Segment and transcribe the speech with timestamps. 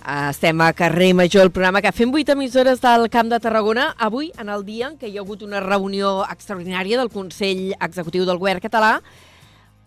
[0.00, 3.90] Estem a Carrer Major, el programa que fem 8 emissores del Camp de Tarragona.
[3.98, 8.24] Avui, en el dia en què hi ha hagut una reunió extraordinària del Consell Executiu
[8.24, 9.02] del Govern Català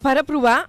[0.06, 0.68] per aprovar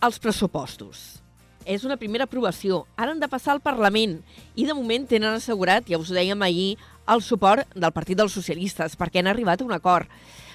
[0.00, 1.20] els pressupostos.
[1.68, 2.86] És una primera aprovació.
[2.96, 4.16] Ara han de passar al Parlament
[4.56, 8.32] i de moment tenen assegurat, ja us ho dèiem ahir, el suport del Partit dels
[8.32, 10.08] Socialistes perquè han arribat a un acord.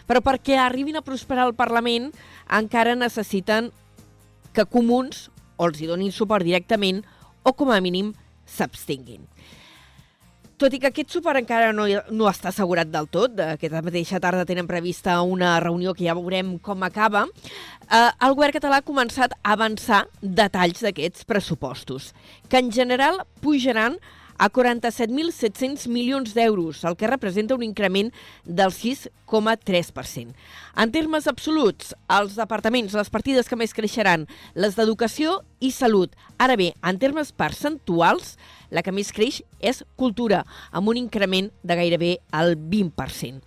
[0.09, 2.09] Però perquè arribin a prosperar al Parlament
[2.50, 3.70] encara necessiten
[4.52, 5.30] que comuns
[5.62, 7.06] o els hi donin suport directament
[7.45, 8.16] o com a mínim
[8.52, 9.25] s'abstinguin.
[10.61, 14.45] Tot i que aquest suport encara no, no està assegurat del tot, aquesta mateixa tarda
[14.45, 19.33] tenen prevista una reunió que ja veurem com acaba, eh, el govern català ha començat
[19.39, 22.11] a avançar detalls d'aquests pressupostos,
[22.47, 23.97] que en general pujaran
[24.42, 28.09] a 47.700 milions d'euros, el que representa un increment
[28.44, 30.34] del 6,3%.
[30.81, 34.25] En termes absoluts, els departaments, les partides que més creixeran,
[34.58, 36.09] les d'educació i salut.
[36.42, 38.42] Ara bé, en termes percentuals,
[38.73, 40.42] la que més creix és cultura,
[40.73, 43.45] amb un increment de gairebé el 20%.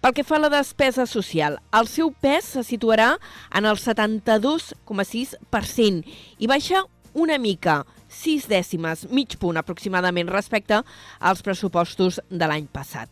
[0.00, 3.20] Pel que fa a la despesa social, el seu pes se situarà
[3.52, 6.00] en el 72,6%
[6.40, 10.82] i baixa una mica, 6 dècimes, mig punt aproximadament respecte
[11.18, 13.08] als pressupostos de l'any passat.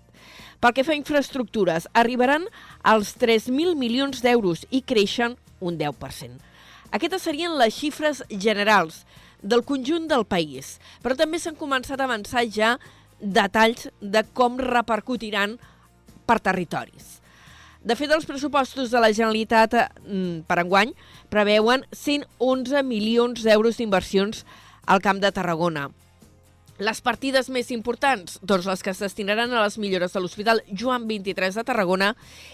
[0.58, 2.48] Pel que fa a infraestructures, arribaran
[2.82, 6.34] als 3.000 milions d'euros i creixen un 10%.
[6.90, 9.04] Aquestes serien les xifres generals
[9.42, 12.74] del conjunt del país, però també s'han començat a avançar ja
[13.20, 15.56] detalls de com repercutiran
[16.26, 17.18] per territoris.
[17.78, 20.90] De fet, els pressupostos de la Generalitat mm, per enguany
[21.30, 24.42] preveuen 111 milions d'euros d'inversions
[24.88, 25.88] al Camp de Tarragona.
[26.78, 31.08] Les partides més importants, doncs les que es destinaran a les millores de l'Hospital Joan
[31.10, 32.12] 23 de Tarragona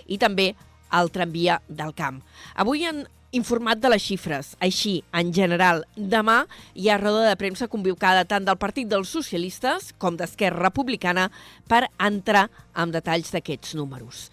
[0.09, 0.55] i també
[0.91, 2.23] al tramvia del camp.
[2.59, 4.53] Avui han informat de les xifres.
[4.63, 9.91] Així, en general, demà hi ha roda de premsa convocada tant del Partit dels Socialistes
[9.99, 11.29] com d'Esquerra Republicana
[11.69, 14.29] per entrar amb detalls d'aquests números.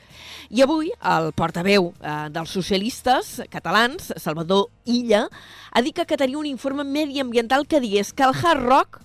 [0.49, 5.25] I avui el portaveu eh, dels socialistes catalans, Salvador Illa,
[5.71, 9.01] ha dit que tenia un informe mediambiental que digués que el hard rock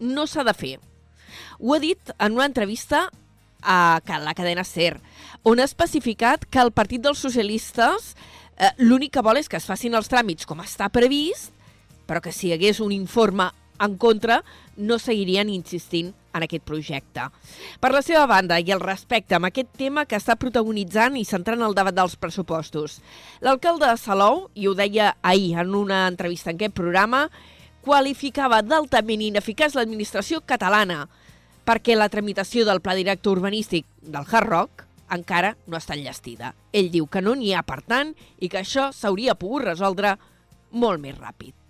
[0.00, 0.78] no s'ha de fer.
[1.60, 3.08] Ho ha dit en una entrevista
[3.64, 4.98] a la cadena SER,
[5.42, 8.33] on ha especificat que el Partit dels Socialistes eh,
[8.78, 11.52] l'únic que vol és que es facin els tràmits com està previst,
[12.06, 13.50] però que si hi hagués un informe
[13.82, 14.42] en contra,
[14.76, 17.26] no seguirien insistint en aquest projecte.
[17.80, 21.62] Per la seva banda i el respecte amb aquest tema que està protagonitzant i centrant
[21.62, 23.00] el debat dels pressupostos,
[23.42, 27.28] l'alcalde de Salou, i ho deia ahir en una entrevista en aquest programa,
[27.84, 31.04] qualificava d'altament ineficaç l'administració catalana
[31.64, 36.54] perquè la tramitació del pla director urbanístic del Hard Rock encara no està enllestida.
[36.72, 40.16] Ell diu que no n'hi ha, per tant, i que això s'hauria pogut resoldre
[40.72, 41.63] molt més ràpid.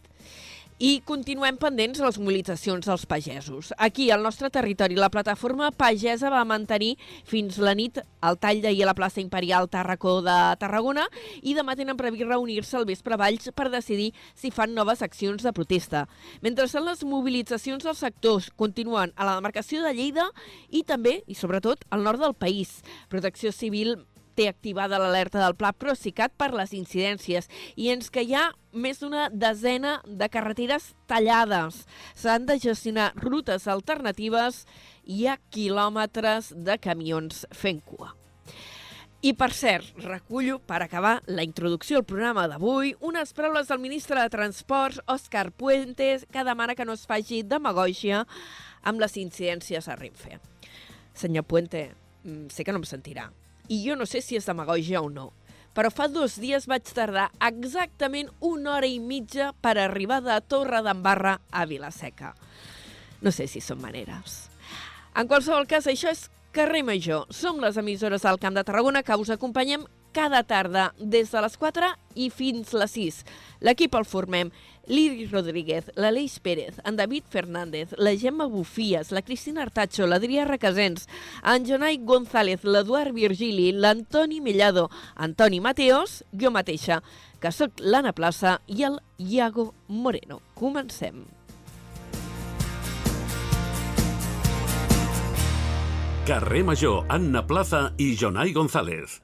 [0.83, 3.69] I continuem pendents de les mobilitzacions dels pagesos.
[3.79, 6.97] Aquí, al nostre territori, la plataforma pagesa va mantenir
[7.31, 11.05] fins la nit el tall d'ahir a la plaça Imperial Tarracó de Tarragona
[11.47, 15.53] i demà tenen previst reunir-se al vespre Valls per decidir si fan noves accions de
[15.55, 16.09] protesta.
[16.43, 20.27] Mentre les mobilitzacions dels sectors continuen a la demarcació de Lleida
[20.71, 22.83] i també, i sobretot, al nord del país.
[23.09, 23.95] Protecció Civil
[24.37, 29.01] té activada l'alerta del Pla Procicat per les incidències i ens que hi ha més
[29.01, 31.85] d'una desena de carreteres tallades.
[32.15, 34.65] S'han de gestionar rutes alternatives
[35.05, 38.15] i ha quilòmetres de camions fent cua.
[39.25, 44.21] I, per cert, recullo, per acabar la introducció al programa d'avui, unes paraules del ministre
[44.21, 48.27] de Transports, Òscar Puentes, que demana que no es faci demagògia
[48.85, 50.37] amb les incidències a Renfe.
[51.17, 51.95] Senyor Puente,
[52.25, 53.31] mm, sé que no em sentirà,
[53.69, 55.31] i jo no sé si és demagògia o no,
[55.75, 60.83] però fa dos dies vaig tardar exactament una hora i mitja per arribar de Torre
[60.87, 62.35] d'Embarra a Vilaseca.
[63.25, 64.45] No sé si són maneres.
[65.17, 67.27] En qualsevol cas, això és Carrer Major.
[67.35, 71.59] Som les emissores del Camp de Tarragona que us acompanyem cada tarda des de les
[71.59, 73.19] 4 i fins les 6.
[73.67, 74.53] L'equip el formem
[74.87, 81.09] l'Iri Rodríguez, l'Aleix Pérez, en David Fernández, la Gemma Bufies, la Cristina Artacho, l'Adrià Requesens,
[81.43, 87.03] en Jonai González, l'Eduard Virgili, l'Antoni Mellado, Antoni Mateos, jo mateixa,
[87.41, 90.41] que sóc l'Anna Plaça i el Iago Moreno.
[90.55, 91.25] Comencem.
[96.25, 99.21] Carrer Major, Anna Plaza i Jonai González.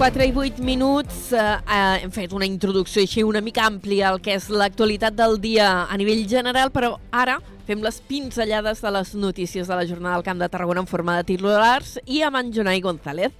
[0.00, 4.22] 4 i 8 minuts, eh, eh, hem fet una introducció així una mica àmplia al
[4.24, 7.34] que és l'actualitat del dia a nivell general, però ara
[7.68, 11.18] fem les pinzellades de les notícies de la jornada al Camp de Tarragona en forma
[11.18, 13.36] de titulars i amb en Jonai González.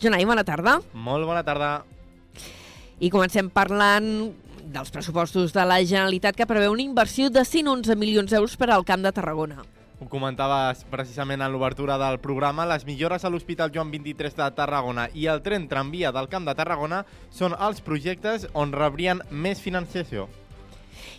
[0.00, 0.78] Jonai, bona tarda.
[0.94, 1.84] Molt bona tarda.
[3.04, 4.32] I comencem parlant
[4.64, 8.88] dels pressupostos de la Generalitat que preveu una inversió de 111 milions d'euros per al
[8.88, 9.60] Camp de Tarragona.
[9.98, 15.08] Ho comentaves precisament en l'obertura del programa, les millores a l'Hospital Joan 23 de Tarragona
[15.10, 17.00] i el tren tramvia del Camp de Tarragona
[17.34, 20.28] són els projectes on rebrien més financiació.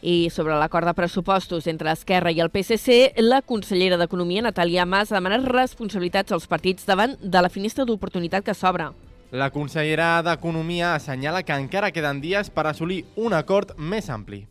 [0.01, 5.11] I sobre l'acord de pressupostos entre Esquerra i el PSC, la consellera d'Economia, Natàlia Mas,
[5.11, 8.93] ha demanat responsabilitats als partits davant de la finestra d'oportunitat que s'obre.
[9.31, 14.45] La consellera d'Economia assenyala que encara queden dies per assolir un acord més ampli.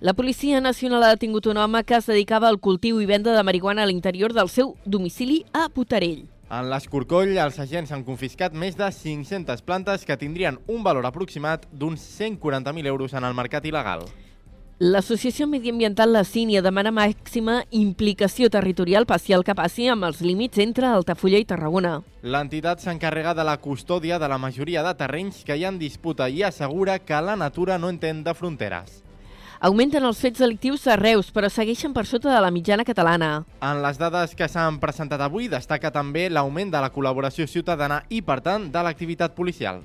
[0.00, 3.42] La Policia Nacional ha detingut un home que es dedicava al cultiu i venda de
[3.42, 6.28] marihuana a l'interior del seu domicili a Putarell.
[6.54, 11.66] En l'Escorcoll, els agents han confiscat més de 500 plantes que tindrien un valor aproximat
[11.72, 14.06] d'uns 140.000 euros en el mercat il·legal.
[14.78, 20.62] L'Associació Mediambiental La Sínia demana màxima implicació territorial passi el que passi amb els límits
[20.62, 21.96] entre Altafulla i Tarragona.
[22.22, 26.30] L'entitat s'encarrega de la custòdia de la majoria de terrenys que hi ha en disputa
[26.30, 29.02] i assegura que la natura no entén de fronteres.
[29.60, 33.42] Augmenten els fets delictius a Reus, però segueixen per sota de la mitjana catalana.
[33.58, 38.22] En les dades que s'han presentat avui destaca també l'augment de la col·laboració ciutadana i,
[38.22, 39.82] per tant, de l'activitat policial.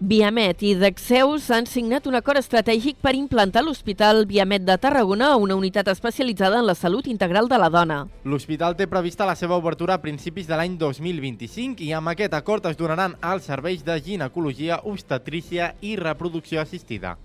[0.00, 5.56] Viamet i Dexeus han signat un acord estratègic per implantar l'Hospital Viamet de Tarragona, una
[5.60, 8.02] unitat especialitzada en la salut integral de la dona.
[8.24, 12.68] L'hospital té prevista la seva obertura a principis de l'any 2025 i amb aquest acord
[12.72, 17.16] es donaran els serveis de ginecologia, obstetrícia i reproducció assistida.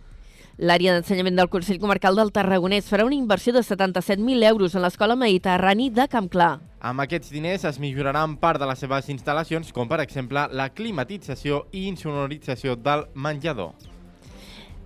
[0.59, 5.15] L'àrea d'ensenyament del Consell Comarcal del Tarragonès farà una inversió de 77.000 euros en l'Escola
[5.15, 6.59] Mediterrani de Campclar.
[6.81, 11.65] Amb aquests diners es milloraran part de les seves instal·lacions, com per exemple la climatització
[11.71, 13.71] i insonorització del menjador.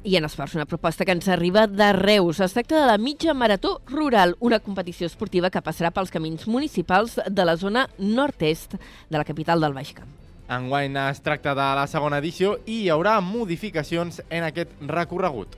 [0.05, 2.39] I en esports, una proposta que ens arriba de Reus.
[2.39, 7.17] Es tracta de la mitja marató rural, una competició esportiva que passarà pels camins municipals
[7.25, 10.24] de la zona nord-est de la capital del Baix Camp.
[10.49, 15.55] Enguany es tracta de la segona edició i hi haurà modificacions en aquest recorregut.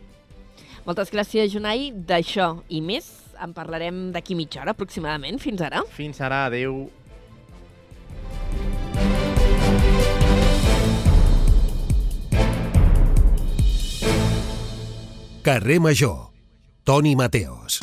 [0.88, 1.92] Moltes gràcies, Jonai.
[1.92, 3.10] D'això i més
[3.44, 5.42] en parlarem d'aquí mitja hora aproximadament.
[5.44, 5.84] Fins ara.
[5.92, 6.88] Fins ara, adeu.
[15.44, 16.31] Carrer Major.
[16.83, 17.81] Toni Mateos.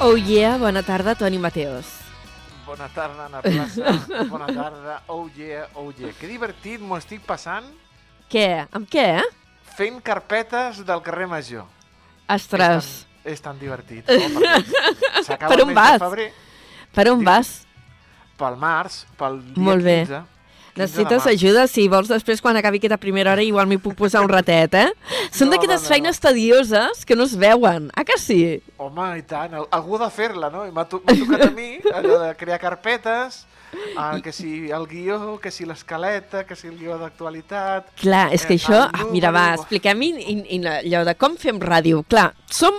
[0.00, 1.86] Oh yeah, bona tarda, Toni Mateos.
[2.66, 3.92] Bona tarda, Anna Plaça.
[4.30, 5.02] Bona tarda.
[5.08, 6.12] Oh yeah, oh yeah.
[6.20, 7.64] Que divertit m'ho estic passant
[8.28, 8.66] Què?
[8.76, 9.26] Amb què, eh?
[9.78, 11.64] fent carpetes del carrer Major.
[12.28, 12.88] Ostres,
[13.24, 14.04] És tan, és tan divertit.
[15.28, 15.98] Oh, Per on vas?
[16.00, 16.28] febrer,
[16.94, 17.48] per on vas?
[18.38, 19.96] pel març, pel dia Molt bé.
[20.06, 20.20] 15.
[20.78, 21.66] 15 de Necessites ajuda?
[21.68, 24.88] Si vols després, quan acabi aquesta primera hora, igual m'hi puc posar un ratet, eh?
[25.30, 25.92] Són No, d'aquestes no, no.
[25.94, 27.90] feines tedioses que no es veuen.
[27.96, 28.62] Ah, que sí?
[28.78, 29.54] Home, i tant.
[29.54, 30.64] Al- Algú ha de fer-la, no?
[30.72, 33.44] M'ha to tocat a mi allò de crear carpetes,
[33.96, 37.90] ah, que si el guió, que si l'escaleta, que si el guió d'actualitat...
[38.00, 38.86] Clar, és que Eh, això...
[38.92, 42.04] Ah, mira, va, número- expliquem i, i, i allò de com fem ràdio.
[42.08, 42.78] Clar, som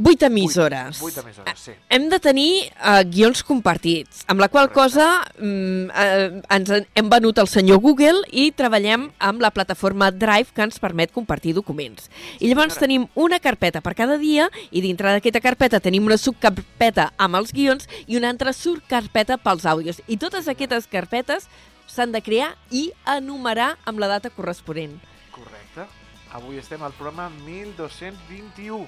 [0.00, 0.98] vuit emissores.
[1.00, 1.72] Vuit, vuit emissores, sí.
[1.92, 4.98] Hem de tenir uh, guions compartits, amb la qual Correcte.
[4.98, 10.10] cosa mm, eh, ens en- hem venut al senyor Google i treballem amb la plataforma
[10.10, 12.08] Drive que ens permet compartir documents.
[12.40, 12.86] I llavors senyora.
[12.86, 17.52] tenim una carpeta per cada dia i dintre d'aquesta carpeta tenim una subcarpeta amb els
[17.52, 20.00] guions i una altra subcarpeta pels àudios.
[20.08, 21.48] I totes aquestes carpetes
[21.90, 24.96] s'han de crear i enumerar amb la data corresponent.
[25.34, 25.86] Correcte.
[26.32, 28.86] Avui estem al programa 1221.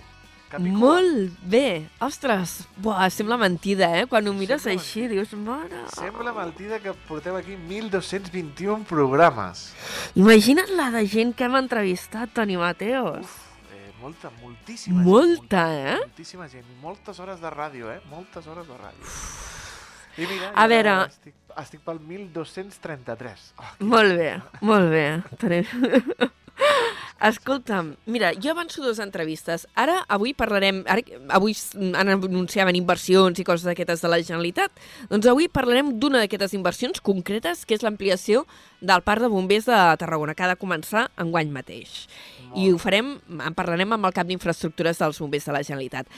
[0.52, 0.78] Capicua.
[0.78, 1.88] Molt bé.
[2.04, 4.04] Ostres, buah, sembla mentida, eh?
[4.06, 5.78] Quan ho mires Sembla així, dius, mare...
[5.96, 9.70] Sembla mentida que porteu aquí 1221 programes.
[10.14, 13.24] Imagina't la de gent que hem entrevistat, Toni Mateos.
[13.24, 13.38] Uf,
[13.72, 15.88] eh, molta, moltíssima Molta, gent.
[15.88, 15.96] eh?
[16.04, 16.68] Moltíssima gent.
[16.84, 18.02] Moltes hores de ràdio, eh?
[18.12, 19.16] Moltes hores de ràdio.
[20.20, 23.54] I mira, A veure- Estic, estic pel 1233.
[23.56, 25.06] Oh, Molt bé, molt bé.
[27.22, 29.68] Escolta'm, mira, jo avanço dues entrevistes.
[29.78, 30.80] Ara, avui parlarem...
[30.90, 31.54] Ara, avui
[31.94, 34.74] han anunciaven inversions i coses d'aquestes de la Generalitat.
[35.10, 38.42] Doncs avui parlarem d'una d'aquestes inversions concretes, que és l'ampliació
[38.82, 42.08] del Parc de Bombers de Tarragona, que ha de començar enguany mateix.
[42.58, 46.10] I ho farem, en parlarem amb el cap d'infraestructures dels bombers de la Generalitat.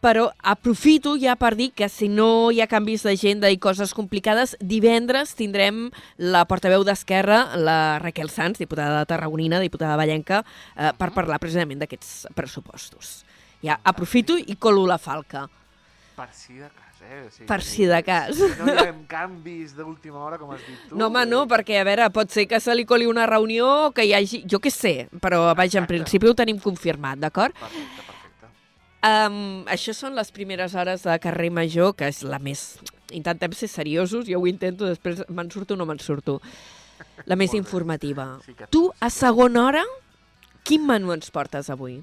[0.00, 4.56] Però aprofito ja per dir que si no hi ha canvis d'agenda i coses complicades,
[4.60, 10.42] divendres tindrem la portaveu d'Esquerra, la Raquel Sanz, diputada tarragonina, diputada ballenca,
[10.76, 13.20] eh, per parlar precisament d'aquests pressupostos.
[13.60, 15.46] Ja aprofito i colo la falca.
[16.16, 17.20] Per si de cas, eh?
[17.26, 18.36] O sigui, Per si de cas.
[18.36, 20.96] Si no hi ha canvis d'última hora, com has dit tu.
[20.96, 23.90] No, home, no, perquè, a veure, pot ser que se li coli una reunió o
[23.96, 24.42] que hi hagi...
[24.48, 27.56] Jo què sé, però, vaja, en principi ho tenim confirmat, d'acord?
[27.56, 28.19] Perfecte, perfecte.
[29.00, 32.78] Um, això són les primeres hores de carrer Major, que és la més...
[33.16, 36.36] Intentem ser seriosos, jo ho intento, després me'n surto o no me'n surto.
[37.26, 38.36] La més informativa.
[38.44, 39.82] Sí que Tu, a segona hora,
[40.62, 41.98] quin menú ens portes avui?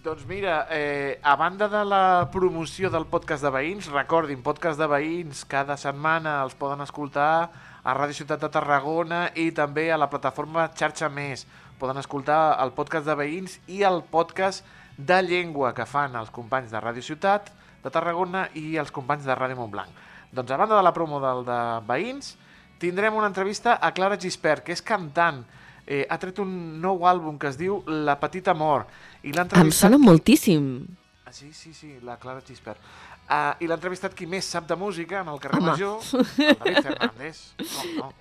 [0.00, 4.88] Doncs mira, eh, a banda de la promoció del podcast de veïns, recordin, podcast de
[4.88, 7.50] veïns cada setmana els poden escoltar
[7.84, 11.44] a Ràdio Ciutat de Tarragona i també a la plataforma Xarxa Més.
[11.78, 14.64] Poden escoltar el podcast de veïns i el podcast
[15.06, 17.50] de llengua que fan els companys de Ràdio Ciutat
[17.82, 19.90] de Tarragona i els companys de Ràdio Montblanc.
[20.32, 22.34] Doncs a banda de la promo del de veïns,
[22.80, 25.42] tindrem una entrevista a Clara Gispert, que és cantant.
[25.86, 28.88] Eh, ha tret un nou àlbum que es diu La Petita Mort.
[29.26, 30.86] I Em sona moltíssim.
[31.24, 32.78] Ah, sí, sí, sí, la Clara Gispert.
[33.30, 35.70] Uh, I l'ha entrevistat qui més sap de música en el carrer Home.
[35.70, 36.00] Major,
[36.42, 37.42] el David Fernández.
[37.58, 38.12] No, no.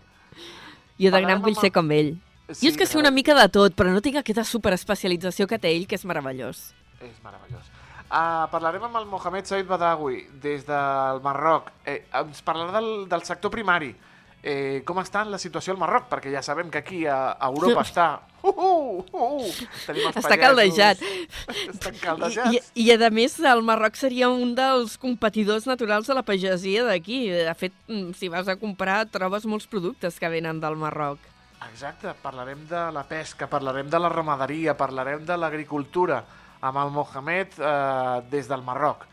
[1.00, 2.12] Jo de gran vull ser com ell.
[2.50, 5.60] Sí, jo és que sé una mica de tot, però no tinc aquesta superespecialització que
[5.62, 6.70] té ell, que és meravellós.
[7.00, 7.68] És meravellós.
[8.10, 11.70] Uh, parlarem amb el Mohamed Said Badawi des del Marroc.
[11.86, 13.92] Eh, ens parlarà del, del sector primari.
[14.40, 16.08] Eh, com està la situació al Marroc?
[16.10, 18.10] Perquè ja sabem que aquí a, a Europa està...
[18.40, 19.48] Uh, uh, uh,
[19.84, 21.02] tenim els Està caldejat.
[21.74, 22.70] Estan I, caldejats.
[22.72, 27.26] i, I, a més, el Marroc seria un dels competidors naturals de la pagesia d'aquí.
[27.36, 31.20] De fet, mm, si vas a comprar, trobes molts productes que venen del Marroc.
[31.68, 36.24] Exacte, parlarem de la pesca, parlarem de la ramaderia, parlarem de l'agricultura
[36.62, 39.06] amb el Mohamed eh, des del Marroc.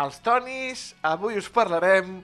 [0.00, 2.22] Els Tonis, avui us parlarem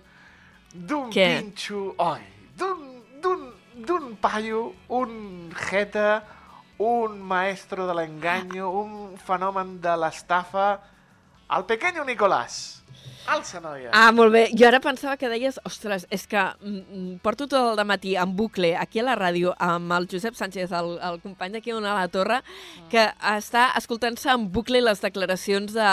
[0.73, 1.93] d'un pinxo...
[2.01, 2.25] Oi,
[2.57, 2.81] d'un,
[3.21, 3.45] d'un,
[3.77, 6.23] d'un paio, un jeta,
[6.79, 10.79] un maestro de l'enganyo, un fenomen de l'estafa,
[11.57, 12.78] el pequeño Nicolás.
[13.29, 13.91] Alça, noia.
[13.93, 14.43] Ah, molt bé.
[14.57, 18.33] Jo ara pensava que deies, ostres, és que mm, mm, porto tot el matí en
[18.37, 21.99] bucle aquí a la ràdio amb el Josep Sánchez, el, el company d'aquí on a
[21.99, 22.41] la torre,
[22.89, 23.05] que
[23.35, 25.93] està escoltant-se en bucle les declaracions de,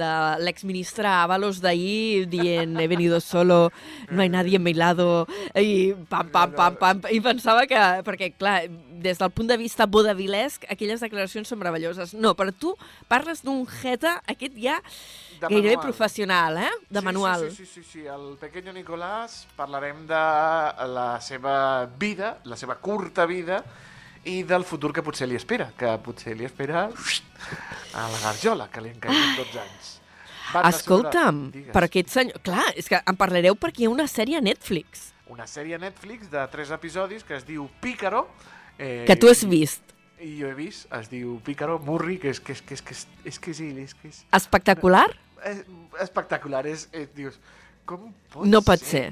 [0.00, 3.68] de l'exministre Ábalos d'ahir dient he venido solo,
[4.08, 8.32] no hay nadie a mi lado, i pam, pam, pam, pam, i pensava que, perquè
[8.38, 8.62] clar,
[9.00, 12.14] des del punt de vista bodavilesc, aquelles declaracions són meravelloses.
[12.16, 12.76] No, però tu
[13.08, 14.80] parles d'un jeta, aquest ja
[15.40, 15.86] De gairebé manual.
[15.86, 16.70] professional, eh?
[16.88, 17.50] De sí, manual.
[17.50, 18.06] Sí, sí, sí, sí, sí.
[18.06, 23.64] El Pequeño Nicolás parlarem de la seva vida, la seva curta vida,
[24.24, 28.82] i del futur que potser li espera, que potser li espera a la garjola, que
[28.84, 29.94] li han caigut 12 anys.
[30.50, 31.38] Banda Escolta'm,
[31.72, 32.40] per aquest senyor...
[32.44, 35.78] Clar, és que en parlareu perquè hi ha una sèrie a Netflix, Una sèrie a
[35.78, 38.24] Netflix de 3 episodis que es diu Pícaro.
[38.82, 39.92] Eh, que tu has vist.
[40.18, 42.96] I jo he vist, es diu Pícaro, Murri, que és que és, que és, que
[42.96, 44.18] és, és, que és és que és...
[44.34, 45.06] Espectacular?
[46.02, 47.38] Espectacular, és, és, dius,
[47.88, 49.10] com pot No pot ser.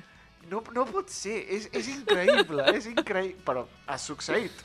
[0.48, 4.64] No, no pot ser, és, és increïble, és increïble, però ha succeït.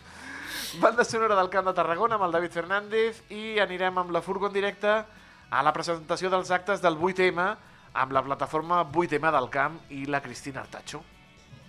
[0.82, 4.50] Banda sonora del Camp de Tarragona amb el David Fernández i anirem amb la furgo
[4.50, 7.48] en directe a la presentació dels actes del 8M
[7.94, 11.04] amb la plataforma 8M del Camp i la Cristina Artacho.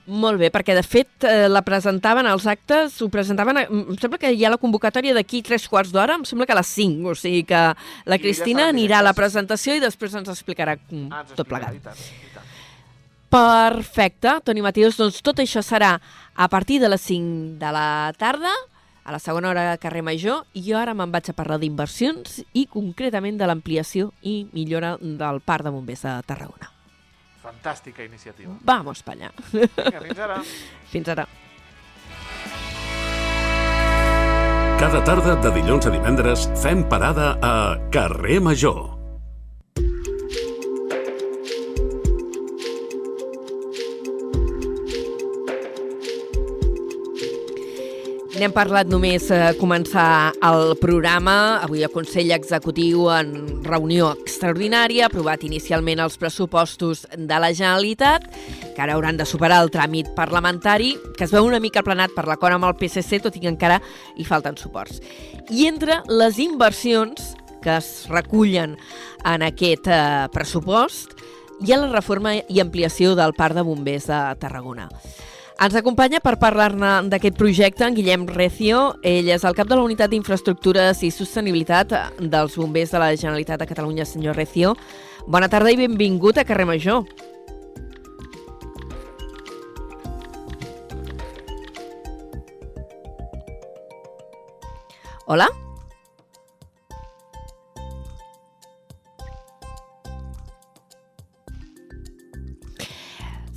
[0.06, 4.18] Molt bé, perquè de fet eh, la presentaven als actes, ho presentaven, a- em sembla
[4.20, 7.08] que hi ha la convocatòria d'aquí tres quarts d'hora, em sembla que a les 5,
[7.08, 7.62] o sigui que
[8.04, 11.48] la I Cristina ja anirà a la presentació i després ens explicarà Ah, ens tot
[11.48, 11.72] plegat.
[11.72, 12.44] i tant, i tant.
[13.30, 15.94] Perfecte, Toni Matías, doncs tot això serà
[16.36, 18.52] a partir de les 5 de la tarda,
[19.04, 22.42] a la segona hora de carrer Major, i jo ara me'n vaig a parlar d'inversions
[22.52, 26.70] i concretament de l'ampliació i millora del Parc de Bombers de Tarragona.
[27.44, 28.54] Fantàstica iniciativa.
[28.64, 29.30] Vamos pa allà.
[29.52, 30.40] Vinga, fins ara.
[30.94, 31.28] Fins ara.
[34.80, 37.54] Cada tarda de dilluns a divendres fem parada a
[37.94, 38.93] Carrer Major.
[48.34, 51.60] N'hem parlat només a començar el programa.
[51.62, 53.28] Avui el Consell Executiu en
[53.62, 58.26] reunió extraordinària ha aprovat inicialment els pressupostos de la Generalitat,
[58.74, 62.24] que ara hauran de superar el tràmit parlamentari, que es veu una mica aplanat per
[62.26, 63.78] l'acord amb el PSC, tot i que encara
[64.18, 64.98] hi falten suports.
[65.54, 68.74] I entre les inversions que es recullen
[69.22, 70.00] en aquest eh,
[70.34, 71.14] pressupost
[71.62, 74.88] hi ha la reforma i ampliació del Parc de Bombers de Tarragona.
[75.54, 78.80] Ens acompanya per parlar-ne d'aquest projecte en Guillem Recio.
[79.06, 83.62] Ell és el cap de la Unitat d'Infraestructures i Sostenibilitat dels Bombers de la Generalitat
[83.62, 84.74] de Catalunya, senyor Recio.
[85.30, 87.06] Bona tarda i benvingut a Carrer Major.
[95.24, 95.48] Hola?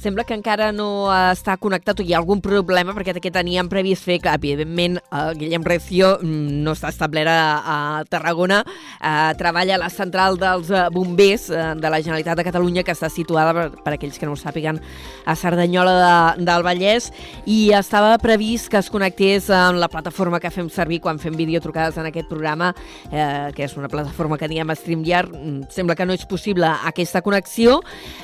[0.07, 4.05] Sembla que encara no està connectat o hi ha algun problema perquè que teníem previst
[4.07, 8.61] fer, que evidentment el Guillem Recio mm, no està establert a, a Tarragona,
[9.01, 12.95] eh, treballa a la central dels eh, bombers eh, de la Generalitat de Catalunya que
[12.95, 14.79] està situada, per, per aquells que no ho sàpiguen,
[15.27, 17.09] a Cerdanyola de, del Vallès
[17.43, 21.99] i estava previst que es connectés amb la plataforma que fem servir quan fem videotrucades
[21.99, 22.71] en aquest programa,
[23.11, 25.35] eh, que és una plataforma que diem StreamYard.
[25.35, 27.81] Mm, sembla que no és possible aquesta connexió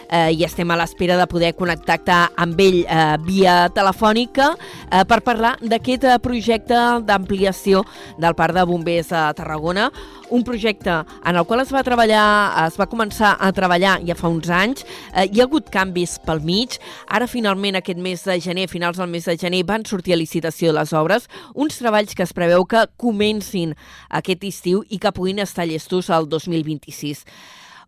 [0.07, 5.21] eh, i estem a l'espera de poder contactar amb ell eh, via telefònica eh, per
[5.25, 7.83] parlar d'aquest eh, projecte d'ampliació
[8.21, 9.89] del Parc de Bombers a Tarragona,
[10.33, 10.89] un projecte
[11.25, 12.25] en el qual es va treballar,
[12.65, 16.43] es va començar a treballar ja fa uns anys, eh, hi ha hagut canvis pel
[16.45, 20.21] mig, ara finalment aquest mes de gener, finals del mes de gener, van sortir a
[20.21, 23.75] licitació les obres, uns treballs que es preveu que comencin
[24.09, 27.25] aquest estiu i que puguin estar llestos al 2026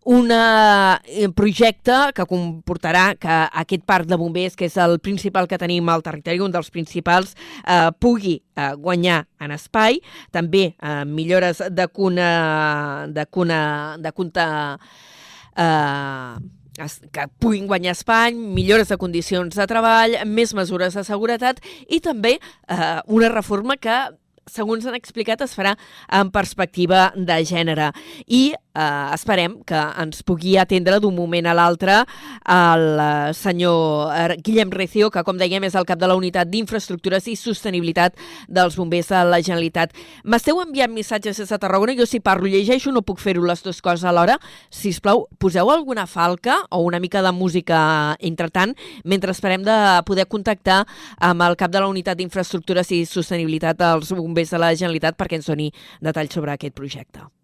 [0.06, 5.58] un eh, projecte que comportarà que aquest parc de bombers, que és el principal que
[5.58, 7.34] tenim al territori, un dels principals,
[7.66, 9.98] eh, pugui eh, guanyar en espai,
[10.32, 13.62] també eh, millores de cuna, de cuna,
[13.98, 14.46] de cunta,
[15.58, 16.36] eh,
[17.12, 22.36] que puguin guanyar espai, millores de condicions de treball, més mesures de seguretat i també
[22.38, 24.04] eh, una reforma que
[24.46, 25.74] segons han explicat, es farà
[26.14, 27.90] en perspectiva de gènere.
[28.28, 34.38] I eh, esperem que ens pugui atendre d'un moment a l'altre el eh, senyor eh,
[34.44, 38.78] Guillem Recio, que com dèiem és el cap de la unitat d'infraestructures i sostenibilitat dels
[38.78, 39.96] bombers de la Generalitat.
[40.24, 43.82] M'esteu enviant missatges des de Tarragona, jo si parlo llegeixo no puc fer-ho les dues
[43.82, 44.38] coses alhora.
[44.70, 49.78] Si us plau, poseu alguna falca o una mica de música entretant, mentre esperem de
[50.06, 50.84] poder contactar
[51.20, 55.40] amb el cap de la unitat d'infraestructures i sostenibilitat dels bombers de la Generalitat perquè
[55.40, 55.72] ens doni
[56.02, 57.35] detalls sobre aquest projecte.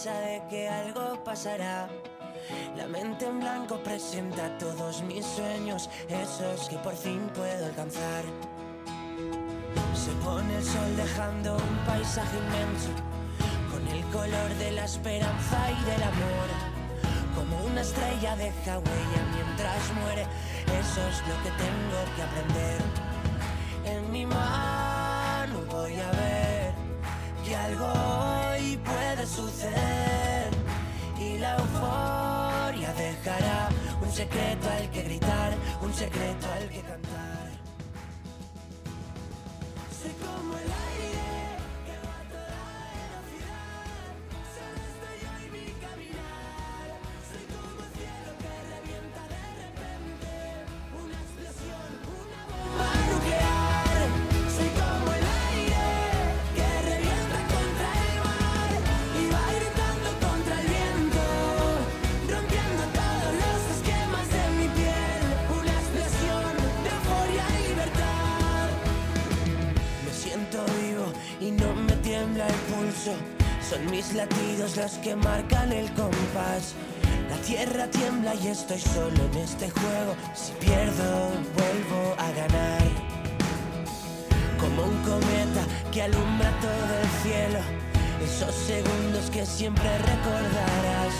[0.00, 1.88] Avisa de que algo pasará.
[2.76, 8.24] La mente en blanco presenta todos mis sueños, esos que por fin puedo alcanzar.
[9.94, 12.90] Se pone el sol dejando un paisaje inmenso,
[13.70, 16.48] con el color de la esperanza y del amor.
[17.34, 20.22] Como una estrella deja huella mientras muere,
[20.80, 22.80] eso es lo que tengo que aprender.
[23.84, 26.72] En mi mano voy a ver
[27.44, 28.19] que algo
[29.36, 30.50] suceder
[31.18, 33.68] y la euforia dejará
[34.02, 37.50] un secreto al que gritar, un secreto al que cantar.
[40.20, 40.89] Como el
[73.70, 76.74] Son mis latidos los que marcan el compás.
[77.30, 80.16] La tierra tiembla y estoy solo en este juego.
[80.34, 82.82] Si pierdo, vuelvo a ganar.
[84.58, 87.60] Como un cometa que alumbra todo el cielo.
[88.24, 91.14] Esos segundos que siempre recordarás.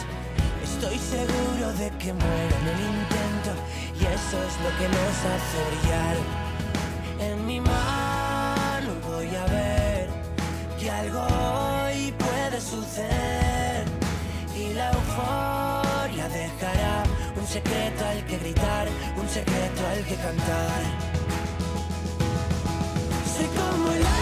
[0.64, 3.52] Estoy seguro de que muero en el intento.
[3.94, 6.16] Y eso es lo que nos hace brillar.
[7.20, 10.08] En mi mano voy a ver
[10.80, 11.20] que algo
[14.56, 17.02] y la euforia dejará
[17.36, 20.82] un secreto al que gritar, un secreto al que cantar.
[23.34, 24.19] Soy como el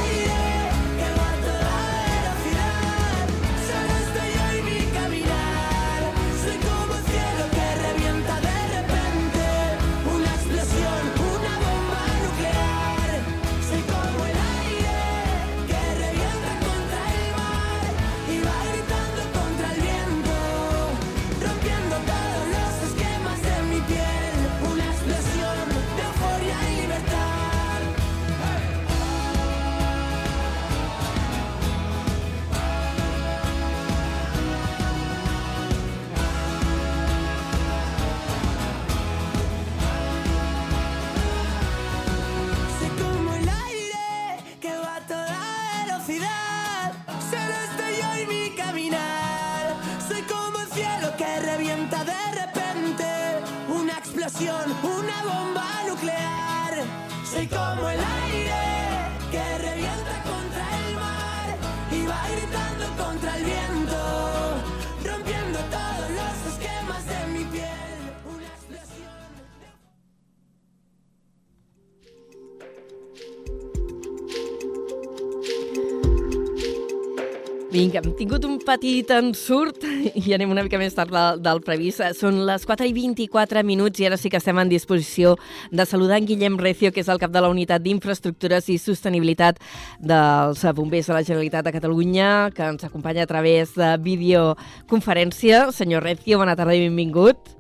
[77.99, 79.83] hem tingut un petit ensurt
[80.23, 82.05] i anem una mica més tard del, del previst.
[82.19, 85.35] Són les 4 i 24 minuts i ara sí que estem en disposició
[85.75, 89.61] de saludar en Guillem Recio, que és el cap de la Unitat d'Infraestructures i Sostenibilitat
[89.99, 95.69] dels Bombers de la Generalitat de Catalunya, que ens acompanya a través de videoconferència.
[95.75, 97.59] Senyor Recio, bona tarda i benvingut.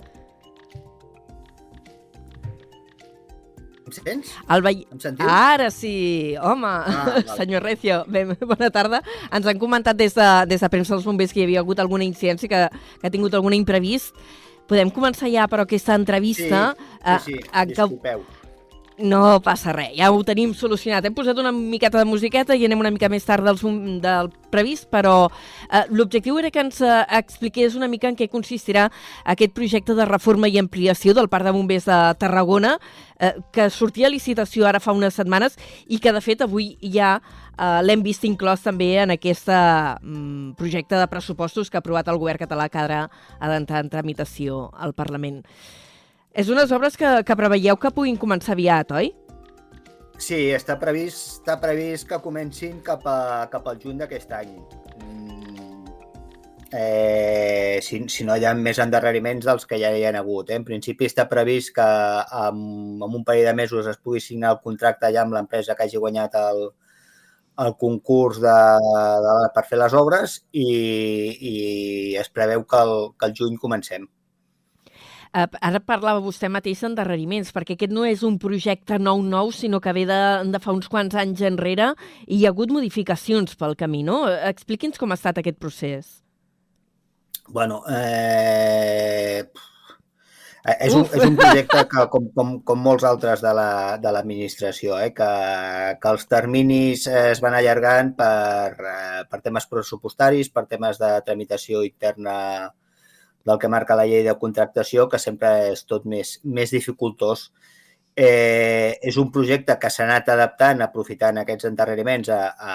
[3.88, 4.32] Em sents?
[4.52, 4.82] El veí...
[4.92, 5.26] Em sentiu?
[5.32, 7.36] Ara sí, home, Ah, ah, val.
[7.38, 9.00] senyor Recio, ben, bona tarda.
[9.32, 12.04] Ens han comentat des de, des de premsa dels bombers que hi havia hagut alguna
[12.04, 12.62] incidència, que,
[13.00, 14.12] que ha tingut algun imprevist.
[14.68, 16.74] Podem començar ja, però, aquesta entrevista.
[16.76, 18.26] Sí, sí, eh, en què- disculpeu.
[18.98, 21.06] No passa res, ja ho tenim solucionat.
[21.06, 23.58] Hem posat una miqueta de musiqueta i anem una mica més tard del,
[24.02, 25.28] del previst, però
[25.70, 28.88] eh, l'objectiu era que ens eh, expliqués una mica en què consistirà
[29.24, 32.76] aquest projecte de reforma i ampliació del Parc de Bombers de Tarragona,
[33.20, 37.18] eh, que sortia a licitació ara fa unes setmanes i que, de fet, avui ja
[37.18, 42.18] eh, l'hem vist inclòs també en aquest mm, projecte de pressupostos que ha aprovat el
[42.18, 43.04] govern català que ara
[43.38, 45.44] ha d'entrar en tramitació al Parlament.
[46.32, 49.12] És unes obres que, que preveieu que puguin començar aviat, oi?
[50.18, 54.50] Sí, està previst, està previst que comencin cap, a, cap al juny d'aquest any.
[54.98, 55.92] Mm,
[56.74, 60.50] eh, si, si no hi ha més endarreriments dels que ja hi ha hagut.
[60.50, 60.58] Eh?
[60.58, 61.86] En principi està previst que
[62.42, 62.60] en,
[62.98, 66.02] en un parell de mesos es pugui signar el contracte ja amb l'empresa que hagi
[66.02, 66.66] guanyat el,
[67.64, 68.58] el concurs de,
[69.28, 70.68] de, per fer les obres i,
[71.52, 71.56] i
[72.20, 74.10] es preveu que el, que el juny comencem.
[75.34, 79.92] Eh, ara parlava vostè mateix d'endarreriments, perquè aquest no és un projecte nou-nou, sinó que
[79.92, 81.90] ve de, de fa uns quants anys enrere
[82.26, 84.22] i hi ha hagut modificacions pel camí, no?
[84.48, 86.14] Expliqui'ns com ha estat aquest procés.
[87.48, 89.44] Bueno, eh...
[90.68, 91.14] és, un, Uf.
[91.16, 95.12] és un projecte que, com, com, com molts altres de la- de l'administració, eh?
[95.16, 95.28] que,
[96.02, 101.08] que els terminis eh, es van allargant per, eh, per temes pressupostaris, per temes de
[101.24, 102.34] tramitació interna
[103.48, 107.48] del que marca la llei de contractació, que sempre és tot més, més dificultós.
[108.18, 112.74] Eh, és un projecte que s'ha anat adaptant, aprofitant aquests endarreriments a, a,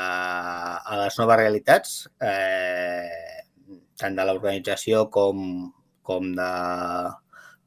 [0.93, 3.41] a les noves realitats, eh,
[3.99, 5.43] tant de l'organització com,
[6.01, 6.51] com de,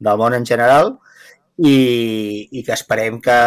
[0.09, 0.97] del món en general,
[1.57, 1.77] i,
[2.51, 3.37] i que esperem que,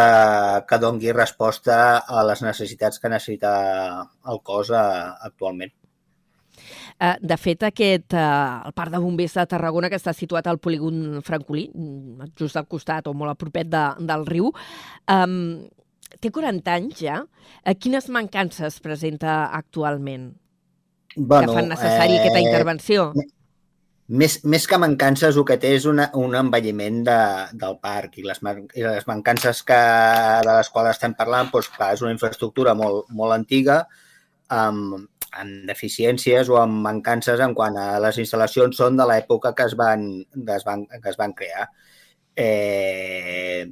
[0.70, 3.52] que dongui resposta a les necessitats que necessita
[4.30, 4.86] el cos eh,
[5.30, 5.74] actualment.
[7.00, 10.58] Eh, de fet, aquest, eh, el Parc de Bombers de Tarragona, que està situat al
[10.60, 11.70] polígon Francolí,
[12.36, 14.50] just al costat o molt a propet de, del riu,
[15.08, 15.38] um,
[16.20, 17.22] té 40 anys ja.
[17.64, 20.34] Eh, quines mancances presenta actualment
[21.16, 22.20] Bueno, que fan necessari eh...
[22.20, 23.12] aquesta intervenció?
[24.10, 27.18] Més, més que mancances, el que té és una, un envelliment de,
[27.62, 28.42] del parc i les,
[28.74, 29.78] i les mancances que,
[30.44, 33.84] de les quals estem parlant, doncs, clar, és una infraestructura molt, molt antiga,
[34.50, 35.06] amb,
[35.42, 39.76] amb deficiències o amb mancances en quant a les instal·lacions són de l'època que, es
[39.78, 41.68] van, que, es van, que es van crear.
[42.36, 43.68] Eh,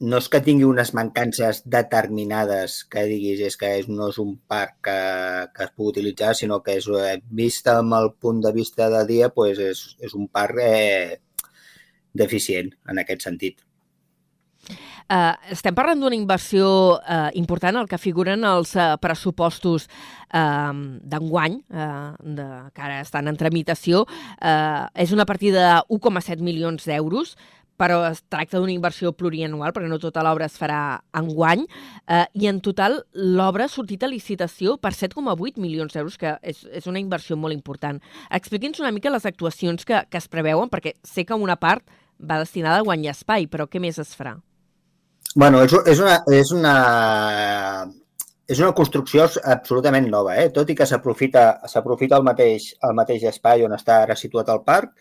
[0.00, 4.34] no és que tingui unes mancances determinades que diguis és que és, no és un
[4.48, 4.98] parc que,
[5.56, 9.04] que es pugui utilitzar, sinó que és eh, vista amb el punt de vista de
[9.08, 11.16] dia, doncs és, és un parc eh,
[12.12, 13.65] deficient en aquest sentit.
[15.06, 20.72] Uh, estem parlant d'una inversió uh, important, el que figuren els uh, pressupostos uh,
[21.06, 24.04] d'enguany, uh, de, que ara estan en tramitació.
[24.40, 27.36] Uh, és una partida de 1,7 milions d'euros,
[27.76, 31.66] però es tracta d'una inversió plurianual, perquè no tota l'obra es farà enguany,
[32.08, 36.64] uh, i en total l'obra ha sortit a licitació per 7,8 milions d'euros, que és,
[36.72, 38.00] és una inversió molt important.
[38.34, 41.84] Expliqui'ns una mica les actuacions que, que es preveuen, perquè sé que una part
[42.18, 44.38] va destinada a guanyar espai, però què més es farà?
[45.36, 46.74] Bueno, és, és, una, és, una,
[48.48, 50.48] és una construcció absolutament nova, eh?
[50.50, 54.94] tot i que s'aprofita el, mateix, el mateix espai on està ara situat el parc.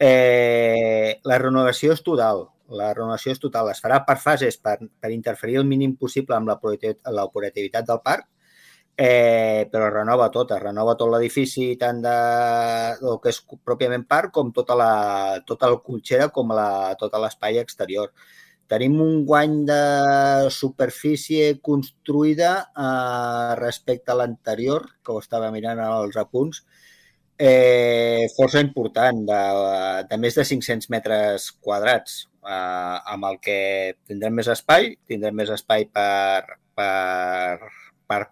[0.00, 2.44] Eh, la renovació és total.
[2.76, 3.70] La renovació és total.
[3.72, 6.58] Es farà per fases per, per interferir el mínim possible amb la
[7.16, 8.28] la operativitat del parc,
[9.00, 12.14] eh, però es renova tot, es renova tot l'edifici, tant de
[13.00, 14.92] el que és pròpiament parc, com tota la,
[15.46, 16.68] tota la cotxera, com la,
[17.00, 18.12] tot l'espai exterior.
[18.70, 19.80] Tenim un guany de
[20.54, 26.62] superfície construïda eh, respecte a l'anterior, que ho estava mirant als apunts,
[27.40, 29.40] eh, força important, de,
[30.10, 33.58] de més de 500 metres quadrats, eh, amb el que
[34.06, 37.72] tindrem més espai, tindrem més espai per, per,
[38.06, 38.22] per,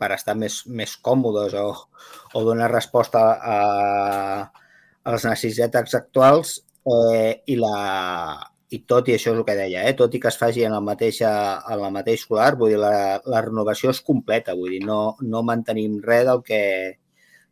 [0.00, 1.68] per estar més, més còmodes o,
[2.32, 3.60] o donar resposta a,
[5.04, 7.76] a les necessitats actuals eh, i, la,
[8.70, 9.94] i tot i això és el que deia, eh?
[9.98, 13.20] tot i que es faci en el mateix, en el mateix solar, vull dir, la,
[13.22, 16.60] la renovació és completa, vull dir, no, no mantenim res del que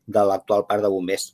[0.07, 1.31] de l'actual parc de bombers.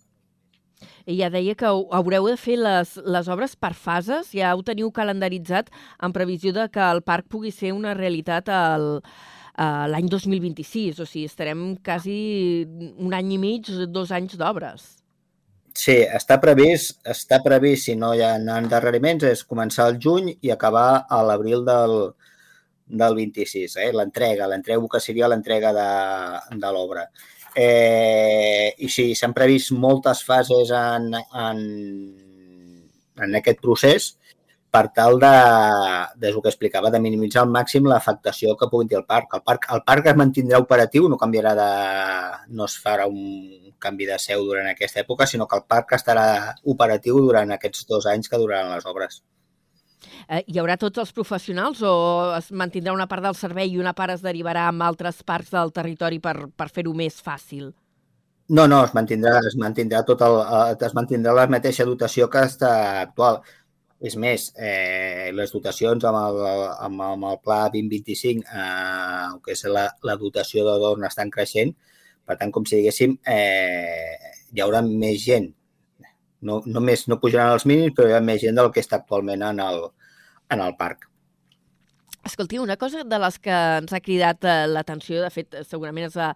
[1.11, 5.73] Ja deia que haureu de fer les, les obres per fases, ja ho teniu calendaritzat
[6.05, 9.03] en previsió de que el parc pugui ser una realitat al,
[9.57, 12.17] l'any 2026, o sigui, estarem quasi
[12.97, 15.00] un any i mig, dos anys d'obres.
[15.77, 20.51] Sí, està previst, està previst, si no hi ha endarreriments, és començar al juny i
[20.51, 21.95] acabar a l'abril del,
[23.03, 23.91] del 26, eh?
[23.95, 25.91] l'entrega, l'entrega que seria l'entrega de,
[26.59, 27.07] de l'obra.
[27.55, 31.63] Eh, I sí, s'han previst moltes fases en, en,
[33.27, 34.13] en aquest procés
[34.71, 35.31] per tal de,
[36.17, 39.35] des del que explicava, de minimitzar al màxim l'afectació que pugui tenir el parc.
[39.39, 41.71] El parc, el parc es mantindrà operatiu, no canviarà de...
[42.55, 46.55] no es farà un canvi de seu durant aquesta època, sinó que el parc estarà
[46.75, 49.23] operatiu durant aquests dos anys que duraran les obres.
[50.29, 51.93] Eh, hi haurà tots els professionals o
[52.37, 55.73] es mantindrà una part del servei i una part es derivarà amb altres parcs del
[55.77, 57.71] territori per, per fer-ho més fàcil?
[58.51, 62.43] No, no, es mantindrà, es mantindrà, tot el, eh, es mantindrà la mateixa dotació que
[62.49, 62.71] està
[63.03, 63.43] actual.
[64.01, 66.39] És més, eh, les dotacions amb el,
[66.87, 71.75] amb, amb el Pla 2025, eh, que és la, la dotació de Dorn estan creixent,
[72.25, 75.51] per tant, com si diguéssim, eh, hi haurà més gent.
[76.49, 79.45] No, només no pujaran els mínims, però hi ha més gent del que està actualment
[79.51, 79.85] en el,
[80.49, 81.05] en el parc.
[82.25, 86.17] Escolti, una cosa de les que ens ha cridat eh, l'atenció, de fet, segurament es
[86.17, 86.33] va,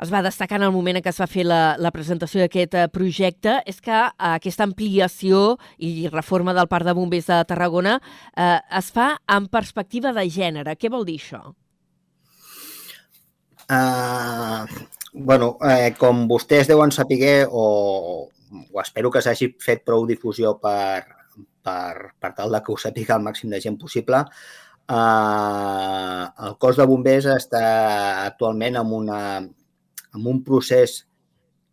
[0.00, 2.74] es va destacar en el moment en què es va fer la, la presentació d'aquest
[2.74, 7.98] eh, projecte, és que eh, aquesta ampliació i reforma del Parc de Bombers de Tarragona
[8.00, 10.76] eh, es fa en perspectiva de gènere.
[10.80, 11.42] Què vol dir això?
[13.70, 14.66] Uh,
[15.12, 18.26] bueno, eh, com vostès deuen saber, o,
[18.72, 21.04] o espero que s'hagi fet prou difusió per,
[21.62, 24.24] per, per tal de que ho sàpiga el màxim de gent possible,
[24.90, 27.62] uh, el cos de bombers està
[28.24, 29.20] actualment en, una,
[30.14, 31.04] en un procés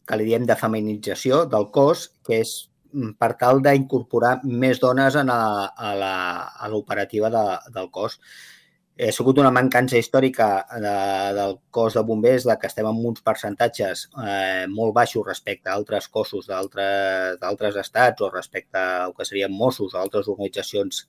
[0.08, 2.54] que li diem de feminització del cos, que és
[2.93, 5.41] mm, per tal d'incorporar més dones en a,
[5.88, 8.19] a l'operativa de, del cos
[8.97, 10.47] ha sigut una mancança històrica
[10.82, 10.93] de,
[11.38, 15.76] del cos de bombers de que estem en uns percentatges eh, molt baixos respecte a
[15.78, 21.06] altres cossos d'altres estats o respecte al que serien Mossos o altres organitzacions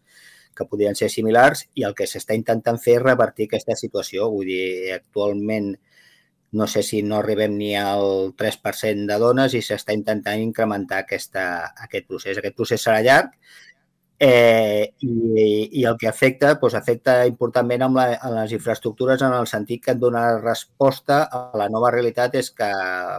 [0.56, 4.28] que podrien ser similars i el que s'està intentant fer és revertir aquesta situació.
[4.32, 5.72] Vull dir, actualment
[6.52, 11.44] no sé si no arribem ni al 3% de dones i s'està intentant incrementar aquesta,
[11.86, 12.38] aquest procés.
[12.40, 13.34] Aquest procés serà llarg
[14.18, 19.34] eh, i, i el que afecta, doncs afecta importantment amb, la, amb les infraestructures en
[19.36, 22.68] el sentit que en donar resposta a la nova realitat és que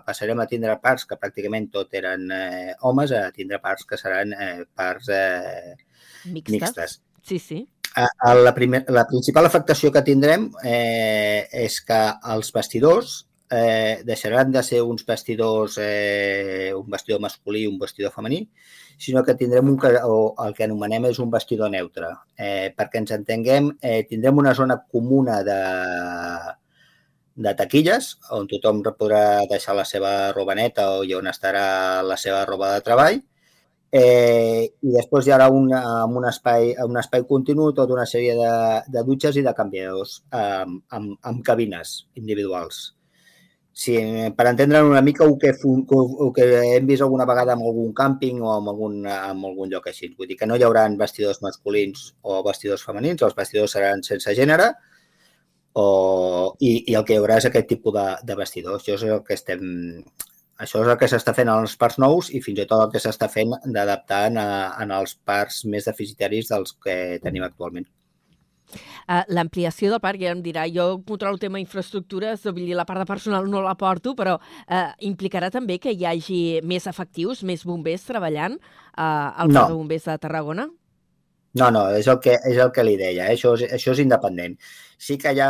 [0.05, 4.35] passarem a tindre parcs que pràcticament tot eren eh, homes a tindre parcs que seran
[4.35, 5.75] eh, parcs eh,
[6.25, 6.51] Mixtes?
[6.51, 7.01] mixtes.
[7.23, 7.67] Sí, sí.
[8.43, 11.99] La, primer, la principal afectació que tindrem eh, és que
[12.33, 13.15] els vestidors
[13.49, 18.43] eh, deixaran de ser uns vestidors, eh, un vestidor masculí i un vestidor femení,
[18.97, 22.11] sinó que tindrem un, o el que anomenem és un vestidor neutre.
[22.37, 25.59] Eh, perquè ens entenguem, eh, tindrem una zona comuna de,
[27.35, 32.45] de taquilles, on tothom podrà deixar la seva roba neta o on estarà la seva
[32.45, 33.21] roba de treball,
[33.91, 38.53] Eh, I després hi haurà un, un, espai, un espai continu, tota una sèrie de,
[38.93, 42.83] de dutxes i de canviadors um, amb, amb cabines individuals.
[43.79, 43.95] Sí,
[44.35, 48.41] per entendre una mica el que, el que hem vist alguna vegada en algun càmping
[48.43, 50.11] o en algun, en algun lloc així.
[50.17, 54.35] Vull dir que no hi haurà vestidors masculins o vestidors femenins, els vestidors seran sense
[54.35, 54.73] gènere
[55.73, 58.83] o, i, i el que hi haurà és aquest tipus de, de vestidors.
[58.83, 59.63] Això és el que estem,
[60.59, 62.91] això és el que s'està fent en els parcs nous i fins i tot el
[62.93, 67.87] que s'està fent d'adaptar en, els parcs més deficitaris dels que tenim actualment.
[69.09, 72.85] Uh, L'ampliació del parc, ja em dirà, jo controlo el tema infraestructures, vull dir, la
[72.85, 77.41] part de personal no la porto, però uh, implicarà també que hi hagi més efectius,
[77.41, 79.55] més bombers treballant uh, al No.
[79.55, 80.67] parc de bombers de Tarragona?
[81.57, 83.33] No, no, és el que, és el que li deia, eh?
[83.33, 84.53] això, és, això és independent.
[85.01, 85.47] Sí que ja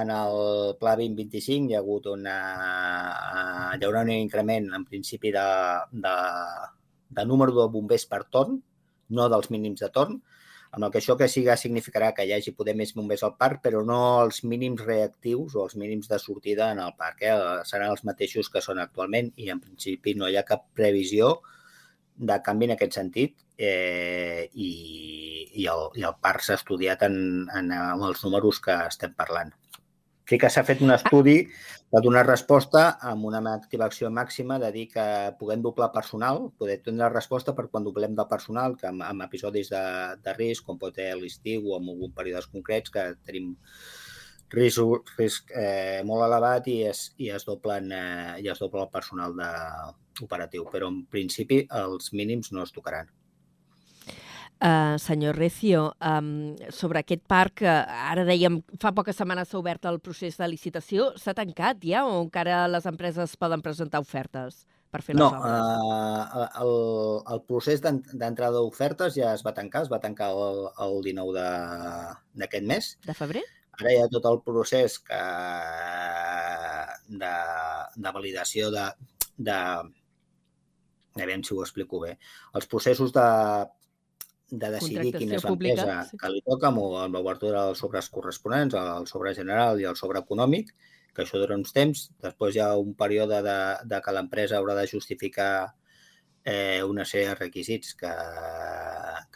[0.00, 0.38] en el
[0.80, 2.36] Pla 2025 hi ha hagut una,
[3.76, 5.44] hi haurà un increment en principi de,
[6.06, 6.14] de,
[7.18, 8.56] de número de bombers per torn,
[9.12, 10.16] no dels mínims de torn,
[10.70, 13.60] amb el que això que siga significarà que hi hagi poder més bombers al parc,
[13.68, 17.20] però no els mínims reactius o els mínims de sortida en el parc.
[17.28, 17.36] Eh?
[17.68, 21.36] Seran els mateixos que són actualment i en principi no hi ha cap previsió
[22.18, 24.70] de canvi en aquest sentit eh, i,
[25.54, 27.16] i, el, i el parc s'ha estudiat en,
[27.54, 29.54] en, en els números que estem parlant.
[30.28, 31.38] Sí que s'ha fet un estudi
[31.88, 35.04] per donar resposta amb una activació màxima de dir que
[35.40, 39.72] puguem doblar personal, poder tenir resposta per quan doblem de personal, que amb, amb episodis
[39.72, 39.84] de,
[40.20, 43.54] de risc, com pot ser l'estiu o en algun períodes concrets, que tenim
[44.50, 48.90] risc, risc eh, molt elevat i es, i es doblen eh, i es dobla el
[48.92, 49.50] personal de,
[50.24, 53.06] operatiu, però en principi els mínims no es tocaran.
[54.58, 59.84] Uh, senyor Recio, um, sobre aquest parc, uh, ara dèiem, fa poques setmanes s'ha obert
[59.86, 61.12] el procés de licitació.
[61.14, 65.62] S'ha tancat ja o encara les empreses poden presentar ofertes per fer les No, obres?
[65.62, 66.74] uh, el,
[67.36, 71.38] el procés d'en- d'entrada d'ofertes ja es va tancar, es va tancar el, el 19
[71.38, 72.90] de- d'aquest mes.
[73.06, 73.44] De febrer?
[73.78, 75.18] Ara hi ha tot el procés que,
[77.22, 77.32] de,
[77.96, 78.86] de validació de,
[79.38, 79.58] de...
[81.18, 82.12] A veure si ho explico bé.
[82.58, 83.28] Els processos de,
[84.50, 86.18] de decidir quina és l'empresa sí.
[86.20, 90.22] que li toca amb, amb l'obertura dels sobres corresponents, el sobre general i el sobre
[90.24, 90.70] econòmic,
[91.14, 92.06] que això dura uns temps.
[92.22, 93.58] Després hi ha un període de,
[93.90, 95.52] de que l'empresa haurà de justificar
[96.44, 98.14] eh, una sèrie de requisits que,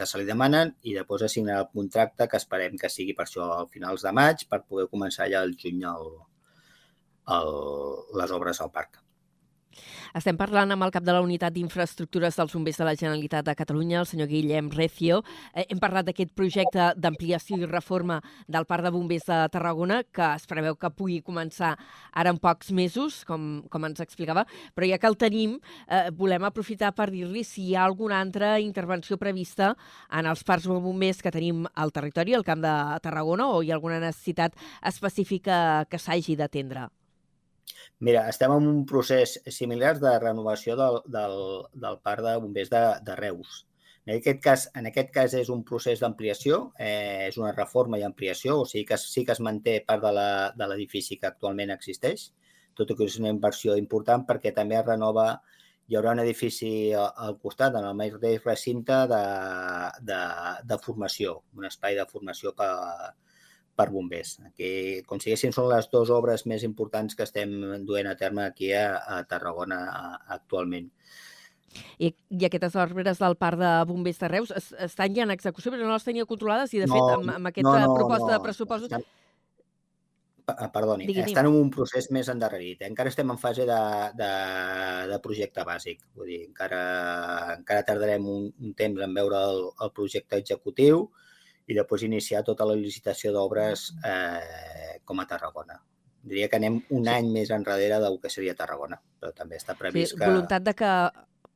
[0.02, 3.48] que se li demanen i després assignar el contracte que esperem que sigui per això
[3.56, 6.10] a finals de maig per poder començar ja al juny el,
[7.38, 7.54] el,
[8.20, 9.01] les obres al parc.
[10.18, 13.54] Estem parlant amb el cap de la Unitat d'Infraestructures dels Bombers de la Generalitat de
[13.56, 15.22] Catalunya, el senyor Guillem Recio.
[15.54, 20.28] Eh, hem parlat d'aquest projecte d'ampliació i reforma del Parc de Bombers de Tarragona, que
[20.36, 21.74] es preveu que pugui començar
[22.12, 25.58] ara en pocs mesos, com, com ens explicava, però ja que el tenim,
[25.88, 29.74] eh, volem aprofitar per dir-li si hi ha alguna altra intervenció prevista
[30.10, 33.70] en els parcs de bombers que tenim al territori, al Camp de Tarragona, o hi
[33.70, 34.56] ha alguna necessitat
[34.92, 36.90] específica que s'hagi d'atendre.
[38.06, 41.36] Mira, estem en un procés similar de renovació del, del,
[41.84, 43.60] del parc de bombers de, de Reus.
[44.06, 48.02] En aquest cas, en aquest cas és un procés d'ampliació, eh, és una reforma i
[48.08, 52.26] ampliació, o sigui que sí que es manté part de l'edifici que actualment existeix,
[52.74, 55.28] tot i que és una inversió important perquè també es renova,
[55.86, 56.72] hi haurà un edifici
[57.04, 59.24] al, al costat, en el mateix recinte de,
[60.10, 60.22] de,
[60.72, 62.72] de formació, un espai de formació per,
[63.76, 64.36] per bombers.
[64.56, 67.52] Que, com si són les dues obres més importants que estem
[67.86, 70.90] duent a terme aquí a, a Tarragona a- actualment.
[71.96, 75.72] I, I aquestes obres del Parc de Bombers de Reus es, estan ja en execució,
[75.72, 78.90] però no les tenia controlades i, de fet, amb, amb aquesta proposta de pressupostos...
[78.92, 79.06] Estan...
[80.42, 81.30] Pa- ah, Perdoni, Digui, digui.
[81.32, 82.80] estan en un procés més endarrerit.
[82.82, 82.88] eh?
[82.90, 83.80] Encara estem en fase de,
[84.18, 84.30] de,
[85.12, 86.00] de projecte bàsic.
[86.18, 86.80] Vull dir, encara,
[87.60, 91.06] encara tardarem un, un temps en veure el, el projecte executiu
[91.70, 95.78] i després iniciar tota la licitació d'obres eh, com a Tarragona.
[96.22, 99.80] Diria que anem un any més enrere del que seria Tarragona, però també està Sí,
[99.80, 100.26] previst que...
[100.26, 100.90] voluntat de que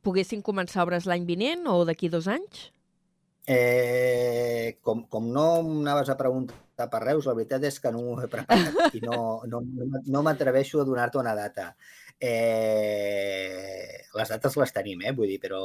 [0.06, 2.70] poguessin començar obres l'any vinent o d'aquí dos anys?
[3.46, 8.16] Eh, com, com no m'anaves a preguntar per Reus, la veritat és que no m'ho
[8.24, 11.70] he preparat i no, no, no m'atreveixo a donar-te una data.
[12.18, 15.12] Eh, les dates les tenim, eh?
[15.16, 15.61] vull dir, però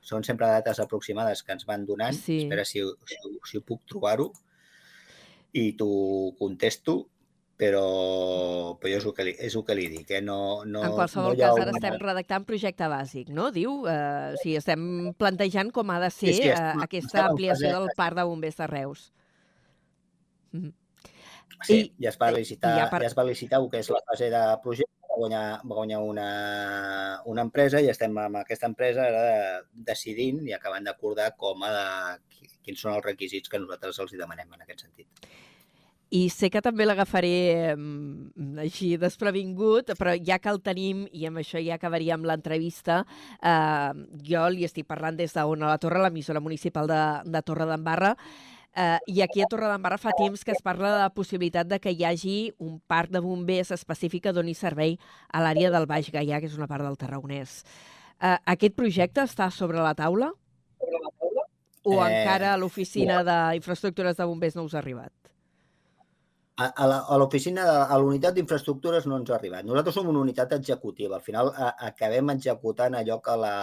[0.00, 2.14] són sempre dates aproximades que ens van donant.
[2.16, 2.42] Sí.
[2.44, 3.16] Espera si, si,
[3.50, 4.30] si puc trobar-ho
[5.58, 7.00] i t'ho contesto,
[7.60, 7.82] però,
[8.80, 10.12] però és el que li, és el que li dic.
[10.16, 10.20] Eh?
[10.24, 13.50] No, no, en qualsevol no cas, ara una- estem redactant projecte bàsic, no?
[13.52, 17.24] Diu, eh, sí, estem plantejant com ha de ser Sí, sí, eh, estem- aquesta estem
[17.24, 19.10] en ampliació del Parc de Bombers de Reus.
[20.52, 20.72] Mhm.
[21.66, 23.68] Sí, I- ja es va i licitar, ja ja, per- ja es va licitar el
[23.68, 26.28] que és la fase de projecte, guanyar, va guanyar una,
[27.30, 31.70] una empresa i estem amb aquesta empresa ara de, decidint i acabant d'acordar com ha
[31.76, 31.86] de,
[32.64, 35.30] quins són els requisits que nosaltres els hi demanem en aquest sentit.
[36.10, 37.76] I sé que també l'agafaré
[38.58, 43.04] així desprevingut, però ja que el tenim, i amb això ja acabaríem l'entrevista,
[43.38, 47.68] eh, jo li estic parlant des d'on a la Torre, l'emissora municipal de, de Torre
[47.70, 48.16] d'Embarra,
[48.76, 51.78] eh, i aquí a Torre d'Embarra fa temps que es parla de la possibilitat de
[51.80, 54.98] que hi hagi un parc de bombers específic que doni servei
[55.32, 57.64] a l'àrea del Baix Gaià, que és una part del Tarragonès.
[58.20, 60.32] Eh, aquest projecte està sobre la taula?
[61.82, 65.12] O Eh, encara a l'oficina d'infraestructures de bombers no us ha arribat?
[66.60, 69.64] A, l'oficina, a l'unitat d'infraestructures no ens ha arribat.
[69.64, 71.16] Nosaltres som una unitat executiva.
[71.16, 73.54] Al final a, acabem executant allò que la,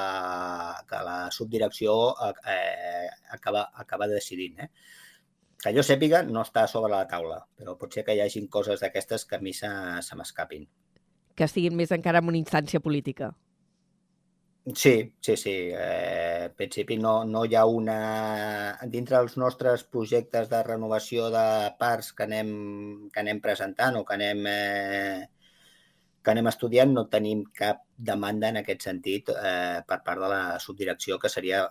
[0.89, 1.93] que la subdirecció
[2.49, 3.05] eh,
[3.37, 4.65] acaba, acaba decidint.
[4.65, 4.69] Eh?
[5.61, 8.81] Que jo sàpiga, no està sobre la taula, però pot ser que hi hagin coses
[8.81, 9.69] d'aquestes que a mi se,
[10.01, 10.67] se m'escapin.
[11.37, 13.29] que estiguin més encara en una instància política.
[14.75, 15.49] Sí, sí, sí.
[15.71, 18.77] Eh, en principi no, no hi ha una...
[18.91, 21.43] Dintre dels nostres projectes de renovació de
[21.79, 22.49] parcs que anem,
[23.13, 25.29] que anem presentant o que anem, eh,
[26.21, 30.41] que anem estudiant, no tenim cap demanda en aquest sentit eh, per part de la
[30.59, 31.63] subdirecció, que seria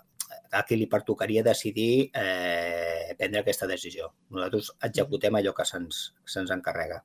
[0.53, 4.09] a qui li pertocaria decidir eh, prendre aquesta decisió.
[4.31, 7.03] Nosaltres executem allò que se'ns se encarrega.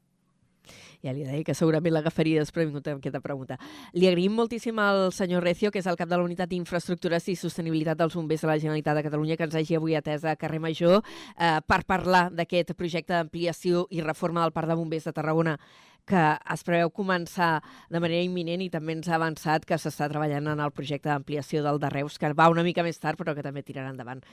[1.02, 3.58] Ja li deia que segurament l'agafaria després vingut amb aquesta pregunta.
[3.98, 7.36] Li agraïm moltíssim al senyor Recio, que és el cap de la Unitat d'Infraestructures i
[7.36, 10.62] Sostenibilitat dels Bombers de la Generalitat de Catalunya, que ens hagi avui atès a Carrer
[10.62, 15.58] Major eh, per parlar d'aquest projecte d'ampliació i reforma del Parc de Bombers de Tarragona
[16.06, 16.22] que
[16.54, 20.64] es preveu començar de manera imminent i també ens ha avançat que s'està treballant en
[20.66, 23.64] el projecte d'ampliació del de Reus, que va una mica més tard però que també
[23.64, 24.26] tirarà endavant.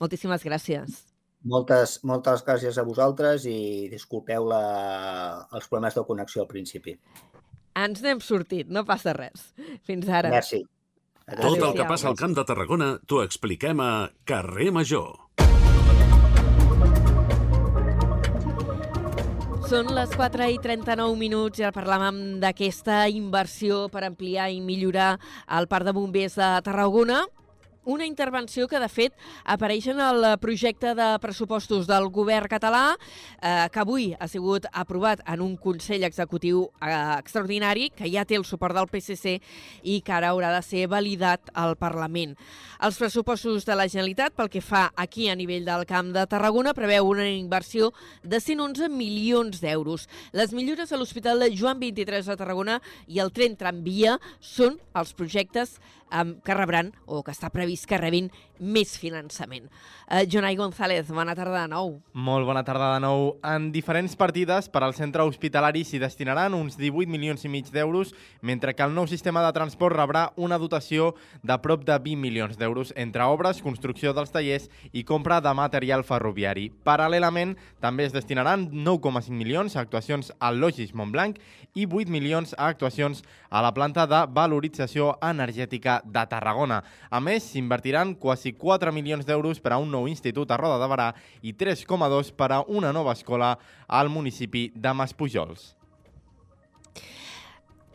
[0.00, 1.13] Moltíssimes gràcies.
[1.44, 4.60] Moltes, moltes gràcies a vosaltres i disculpeu la,
[5.52, 6.96] els problemes de connexió al principi.
[7.76, 9.50] Ens n'hem sortit, no passa res.
[9.84, 10.30] Fins ara.
[10.32, 10.62] Merci.
[11.24, 15.12] Tot el que passa al Camp de Tarragona t'ho expliquem a Carrer Major.
[19.68, 25.14] Són les 4 i 39 minuts i ara parlàvem d'aquesta inversió per ampliar i millorar
[25.58, 27.24] el Parc de Bombers de Tarragona.
[27.84, 29.12] Una intervenció que, de fet,
[29.44, 32.94] apareix en el projecte de pressupostos del govern català,
[33.42, 38.38] eh, que avui ha sigut aprovat en un Consell Executiu eh, extraordinari, que ja té
[38.40, 39.36] el suport del PSC
[39.82, 42.32] i que ara haurà de ser validat al Parlament.
[42.80, 46.72] Els pressupostos de la Generalitat, pel que fa aquí a nivell del Camp de Tarragona,
[46.72, 50.08] preveu una inversió de 111 milions d'euros.
[50.32, 55.12] Les millores a l'Hospital de Joan 23 de Tarragona i el tren tramvia són els
[55.12, 55.76] projectes
[56.14, 59.66] um, que rebran, o que està previst que rebin, més finançament.
[60.06, 61.98] Uh, Jonai González, bona tarda de nou.
[62.14, 63.34] Molt bona tarda de nou.
[63.44, 68.14] En diferents partides per al centre hospitalari s'hi destinaran uns 18 milions i mig d'euros,
[68.40, 71.12] mentre que el nou sistema de transport rebrà una dotació
[71.42, 76.04] de prop de 20 milions d'euros entre obres, construcció dels tallers i compra de material
[76.06, 76.70] ferroviari.
[76.86, 81.40] Paral·lelament, també es destinaran 9,5 milions a actuacions al Logis Montblanc
[81.74, 86.82] i 8 milions a actuacions a la planta de valorització energètica de Tarragona.
[87.10, 90.90] A més, s'invertiran quasi 4 milions d'euros per a un nou institut a Roda de
[90.90, 93.56] Barà i 3,2 per a una nova escola
[93.88, 95.83] al municipi de Maspujols.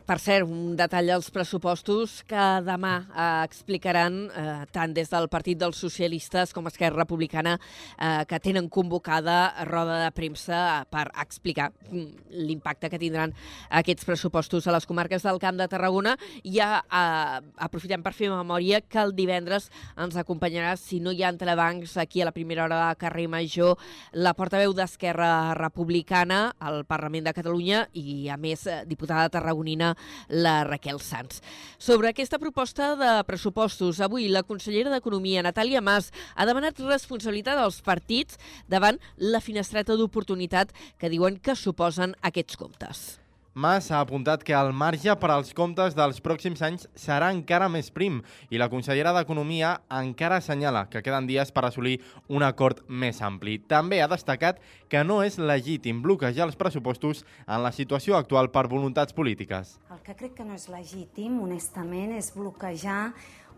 [0.09, 5.59] Per cert, un detall dels pressupostos que demà eh, explicaran eh, tant des del Partit
[5.61, 12.31] dels Socialistes com Esquerra Republicana eh, que tenen convocada roda de premsa per explicar mm,
[12.41, 13.35] l'impacte que tindran
[13.81, 16.15] aquests pressupostos a les comarques del Camp de Tarragona.
[16.41, 21.21] I ja eh, aprofitem per fer memòria que el divendres ens acompanyarà, si no hi
[21.21, 23.77] ha entrebancs aquí a la primera hora de carrer Major,
[24.17, 29.93] la portaveu d'Esquerra Republicana al Parlament de Catalunya i, a més, eh, diputada tarragonina
[30.27, 31.41] la Raquel Sanz.
[31.77, 37.81] Sobre aquesta proposta de pressupostos, avui la consellera d'Economia, Natàlia Mas, ha demanat responsabilitat als
[37.85, 43.18] partits davant la finestreta d'oportunitat que diuen que suposen aquests comptes.
[43.59, 47.89] Mas ha apuntat que el marge per als comptes dels pròxims anys serà encara més
[47.91, 51.97] prim i la consellera d'Economia encara assenyala que queden dies per assolir
[52.31, 53.57] un acord més ampli.
[53.59, 58.69] També ha destacat que no és legítim bloquejar els pressupostos en la situació actual per
[58.71, 59.75] voluntats polítiques.
[59.91, 63.09] El que crec que no és legítim, honestament, és bloquejar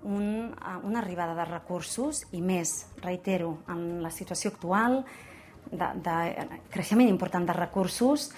[0.01, 5.03] un, eh, una arribada de recursos i més, reitero, en la situació actual
[5.69, 6.17] de, de
[6.73, 8.31] creixement important de recursos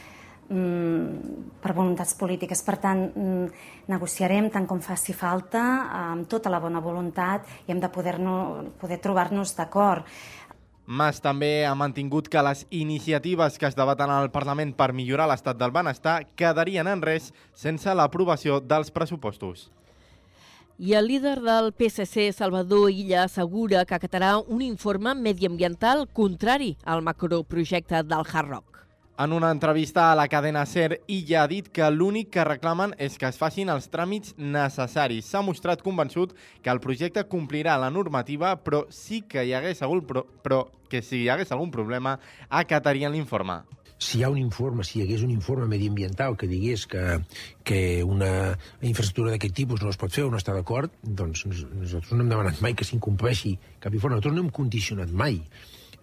[0.47, 2.61] per voluntats polítiques.
[2.61, 3.47] Per tant, mm,
[3.87, 5.63] negociarem tant com faci falta,
[6.11, 10.05] amb tota la bona voluntat i hem de poder, -no, poder trobar-nos d'acord.
[10.85, 15.57] Mas també ha mantingut que les iniciatives que es debaten al Parlament per millorar l'estat
[15.57, 19.71] del benestar quedarien en res sense l'aprovació dels pressupostos.
[20.77, 27.01] I el líder del PSC, Salvador Illa, assegura que acatarà un informe mediambiental contrari al
[27.01, 28.72] macroprojecte del Hard Rock.
[29.15, 33.13] En una entrevista a la cadena SER, Illa ha dit que l'únic que reclamen és
[33.21, 35.27] que es facin els tràmits necessaris.
[35.29, 36.33] S'ha mostrat convençut
[36.65, 41.03] que el projecte complirà la normativa, però sí que hi hagués algun, pro però que
[41.05, 42.17] si hi hagués algun problema,
[42.49, 43.61] acatarien l'informe.
[44.03, 47.21] si hi ha un informe, si hi hagués un informe mediambiental que digués que,
[47.63, 51.61] que una infraestructura d'aquest tipus no es pot fer o no està d'acord, doncs nos-
[51.71, 54.17] nosaltres no hem demanat mai que s'incompleixi cap informe.
[54.17, 55.39] Nosaltres no hem condicionat mai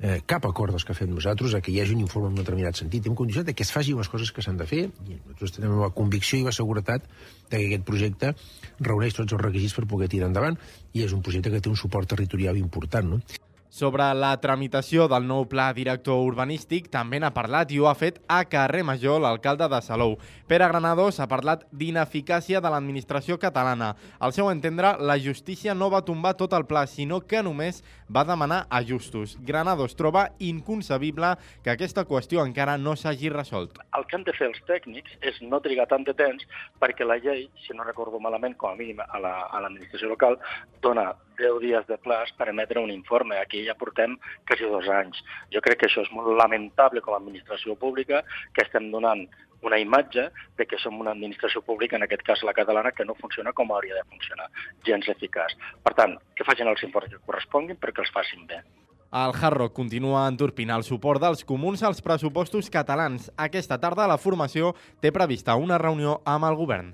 [0.01, 2.41] eh, cap acord dels que fem nosaltres a que hi hagi un informe en un
[2.41, 3.07] determinat sentit.
[3.07, 5.93] Hem condicionat que es facin les coses que s'han de fer i nosaltres tenim la
[5.97, 7.07] convicció i la seguretat
[7.51, 8.35] de que aquest projecte
[8.81, 10.59] reuneix tots els requisits per poder tirar endavant
[10.95, 13.17] i és un projecte que té un suport territorial important.
[13.17, 13.49] No?
[13.71, 18.17] Sobre la tramitació del nou pla director urbanístic també n'ha parlat i ho ha fet
[18.27, 20.17] a carrer Major l'alcalde de Salou.
[20.51, 23.93] Pere Granados ha parlat d'ineficàcia de l'administració catalana.
[24.19, 28.25] Al seu entendre, la justícia no va tombar tot el pla, sinó que només va
[28.27, 29.37] demanar ajustos.
[29.41, 33.79] Granados troba inconcebible que aquesta qüestió encara no s'hagi resolt.
[33.97, 36.43] el que han de fer els tècnics és no trigar tant de temps
[36.81, 40.39] perquè la llei, si no recordo malament, com a mínim a la- l'administració local,
[40.83, 43.39] dona 10 dies de plaç per emetre un informe.
[43.41, 44.19] Aquí ja portem
[44.49, 45.21] quasi dos anys.
[45.55, 48.23] Jo crec que això és molt lamentable com a administració pública,
[48.55, 49.27] que estem donant
[49.63, 53.17] una imatge de que som una administració pública, en aquest cas la catalana, que no
[53.19, 54.49] funciona com hauria de funcionar,
[54.87, 55.57] gens eficaç.
[55.85, 58.63] Per tant, que facin els informes que corresponguin perquè els facin bé.
[59.11, 63.27] El Hard Rock continua entorpint el suport dels comuns als pressupostos catalans.
[63.37, 66.93] Aquesta tarda la formació té prevista una reunió amb el govern.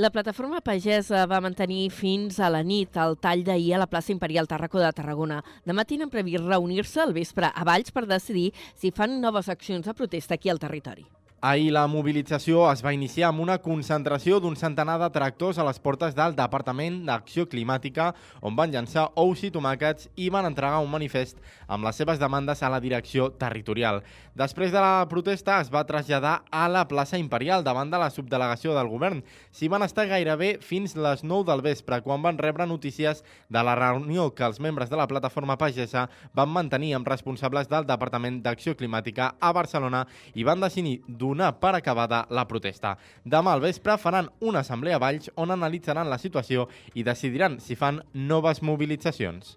[0.00, 4.14] La plataforma pagesa va mantenir fins a la nit el tall d'ahir a la plaça
[4.14, 5.42] Imperial Tarracó de Tarragona.
[5.68, 9.98] Demà tenen previst reunir-se al vespre a Valls per decidir si fan noves accions de
[9.98, 11.04] protesta aquí al territori.
[11.42, 15.78] Ahir la mobilització es va iniciar amb una concentració d'un centenar de tractors a les
[15.80, 18.10] portes del Departament d'Acció Climàtica,
[18.44, 22.60] on van llançar ous i tomàquets i van entregar un manifest amb les seves demandes
[22.60, 24.02] a la direcció territorial.
[24.36, 28.76] Després de la protesta es va traslladar a la plaça Imperial davant de la subdelegació
[28.76, 29.24] del govern.
[29.50, 33.78] S'hi van estar gairebé fins les 9 del vespre, quan van rebre notícies de la
[33.80, 36.04] reunió que els membres de la plataforma pagesa
[36.36, 41.00] van mantenir amb responsables del Departament d'Acció Climàtica a Barcelona i van decidir
[41.30, 42.96] donar per acabada la protesta.
[43.24, 47.78] Demà al vespre faran una assemblea a Valls on analitzaran la situació i decidiran si
[47.78, 49.56] fan noves mobilitzacions.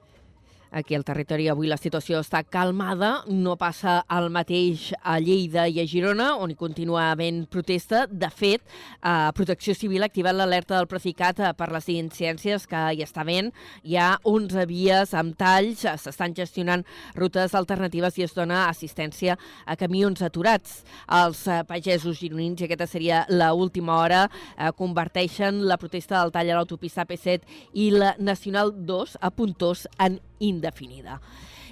[0.74, 5.78] Aquí al territori avui la situació està calmada, no passa el mateix a Lleida i
[5.78, 8.07] a Girona, on hi continua havent protesta.
[8.09, 12.82] De fet, eh, Protecció Civil ha activat l'alerta del Procicat eh, per les incidències que
[12.89, 13.51] hi està havent.
[13.86, 16.82] Hi ha 11 vies amb talls, eh, s'estan gestionant
[17.13, 19.38] rutes alternatives i es dona assistència
[19.69, 20.82] a camions aturats.
[21.21, 24.26] Els eh, pagesos gironins, i aquesta seria la última hora,
[24.57, 27.45] eh, converteixen la protesta del tall a l'autopista P7
[27.78, 31.20] i la Nacional 2 a Puntós en indefinida.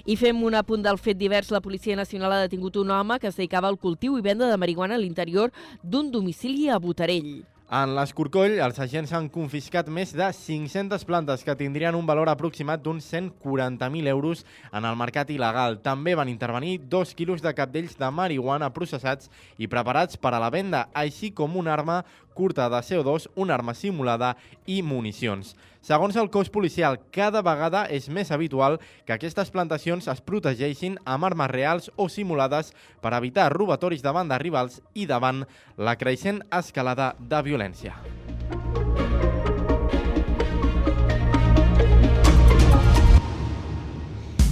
[0.06, 1.52] I fem un apunt del fet divers.
[1.54, 4.58] La Policia Nacional ha detingut un home que es dedicava al cultiu i venda de
[4.58, 5.54] marihuana a l'interior
[5.84, 7.42] d'un domicili a Botarell.
[7.72, 12.82] En l'Escorcoll, els agents han confiscat més de 500 plantes que tindrien un valor aproximat
[12.84, 14.42] d'uns 140.000 euros
[14.76, 15.78] en el mercat il·legal.
[15.80, 20.52] També van intervenir dos quilos de capdells de marihuana processats i preparats per a la
[20.52, 22.02] venda, així com una arma
[22.36, 24.36] curta de CO2, una arma simulada
[24.68, 25.56] i municions.
[25.82, 28.76] Segons el cos policial, cada vegada és més habitual
[29.08, 32.70] que aquestes plantacions es protegeixin amb armes reals o simulades
[33.02, 35.42] per evitar robatoris davant de rivals i davant
[35.78, 37.98] la creixent escalada de violència.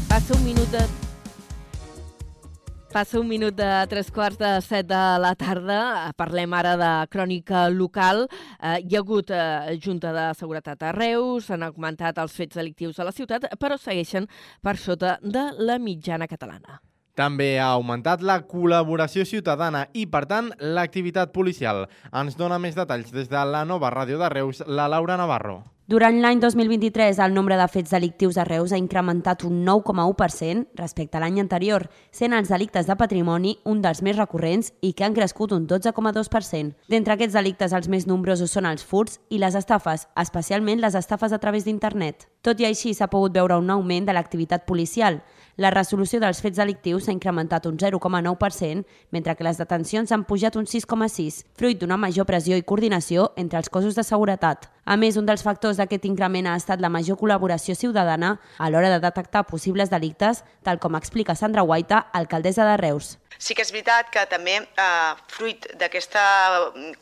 [0.09, 1.08] Passa un minut de...
[2.89, 6.09] Passa un minut de tres quarts de set de la tarda.
[6.17, 8.23] Parlem ara de crònica local.
[8.57, 12.97] Eh, hi ha hagut eh, Junta de Seguretat a Reus, han augmentat els fets delictius
[12.97, 14.25] a la ciutat, però segueixen
[14.65, 16.81] per sota de la mitjana catalana.
[17.13, 21.85] També ha augmentat la col·laboració ciutadana i, per tant, l'activitat policial.
[22.09, 25.61] Ens dona més detalls des de la nova ràdio de Reus, la Laura Navarro.
[25.89, 31.17] Durant l'any 2023, el nombre de fets delictius a Reus ha incrementat un 9,1% respecte
[31.17, 35.15] a l'any anterior, sent els delictes de patrimoni un dels més recurrents i que han
[35.17, 36.75] crescut un 12,2%.
[36.93, 41.33] D'entre aquests delictes, els més nombrosos són els furts i les estafes, especialment les estafes
[41.33, 42.29] a través d'internet.
[42.45, 45.23] Tot i així, s'ha pogut veure un augment de l'activitat policial.
[45.57, 50.55] La resolució dels fets delictius s'ha incrementat un 0,9%, mentre que les detencions han pujat
[50.55, 54.69] un 6,6%, fruit d'una major pressió i coordinació entre els cossos de seguretat.
[54.89, 58.89] A més, un dels factors d'aquest increment ha estat la major col·laboració ciutadana a l'hora
[58.89, 63.11] de detectar possibles delictes, tal com explica Sandra Guaita, alcaldessa de Reus.
[63.37, 66.23] Sí que és veritat que també, eh, fruit d'aquesta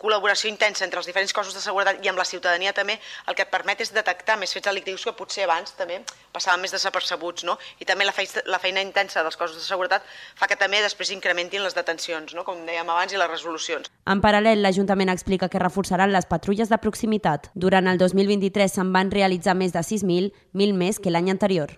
[0.03, 3.47] col·laboració intensa entre els diferents cossos de seguretat i amb la ciutadania també, el que
[3.47, 6.03] et permet és detectar més fets delictius que potser abans també
[6.37, 7.57] passaven més desapercebuts, no?
[7.81, 10.05] I també la feina, la feina intensa dels cossos de seguretat
[10.37, 12.45] fa que també després incrementin les detencions, no?
[12.47, 13.89] com dèiem abans, i les resolucions.
[14.07, 17.49] En paral·lel, l'Ajuntament explica que reforçaran les patrulles de proximitat.
[17.55, 21.77] Durant el 2023 se'n van realitzar més de 6.000, 1.000 més que l'any anterior.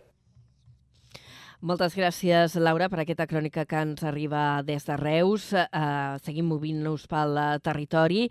[1.60, 5.50] Moltes gràcies, Laura, per aquesta crònica que ens arriba des de Reus.
[5.52, 8.22] Uh, seguim movint-nos pel uh, territori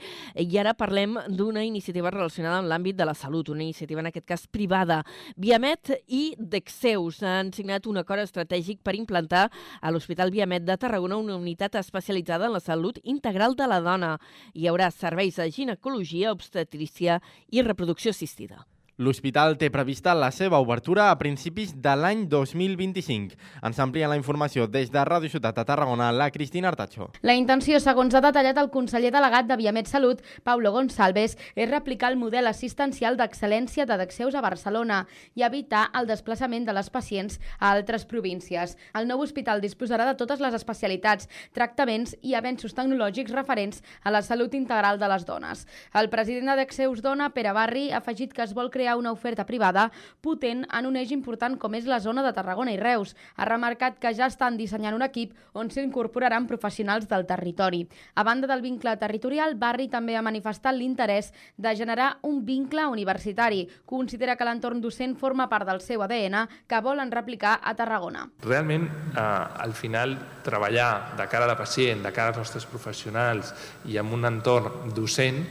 [0.41, 4.25] i ara parlem d'una iniciativa relacionada amb l'àmbit de la salut, una iniciativa en aquest
[4.33, 5.03] cas privada.
[5.37, 9.51] Viamet i Dexeus han signat un acord estratègic per implantar
[9.83, 14.15] a l'Hospital Viamet de Tarragona una unitat especialitzada en la salut integral de la dona.
[14.57, 17.21] Hi haurà serveis de ginecologia, obstetrícia
[17.53, 18.65] i reproducció assistida.
[18.99, 23.37] L'hospital té prevista la seva obertura a principis de l'any 2025.
[23.63, 27.07] Ens amplia la informació des de Ràdio Ciutat a Tarragona, la Cristina Artacho.
[27.23, 32.11] La intenció, segons ha detallat el conseller delegat de Viamet Salut, Paulo Gonçalves, és replicar
[32.11, 35.05] el model assistencial d'excel·lència de Dexeus a Barcelona
[35.39, 38.75] i evitar el desplaçament de les pacients a altres províncies.
[38.99, 44.27] El nou hospital disposarà de totes les especialitats, tractaments i avenços tecnològics referents a la
[44.27, 45.69] salut integral de les dones.
[45.95, 49.13] El president de Dexeus Dona, Pere Barri, ha afegit que es vol crear crear una
[49.13, 49.91] oferta privada
[50.23, 53.15] potent en un eix important com és la zona de Tarragona i Reus.
[53.37, 57.85] Ha remarcat que ja estan dissenyant un equip on s'incorporaran professionals del territori.
[58.15, 63.67] A banda del vincle territorial, Barri també ha manifestat l'interès de generar un vincle universitari.
[63.85, 68.29] Considera que l'entorn docent forma part del seu ADN que volen replicar a Tarragona.
[68.43, 73.53] Realment, eh, al final, treballar de cara a la pacient, de cara als nostres professionals
[73.85, 75.45] i amb un entorn docent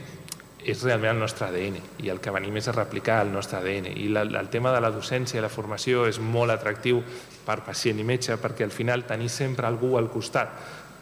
[0.68, 3.88] és realment el nostre ADN i el que venim és a replicar el nostre ADN.
[3.96, 7.00] I la, el tema de la docència i la formació és molt atractiu
[7.46, 10.52] per pacient i metge perquè al final tenir sempre algú al costat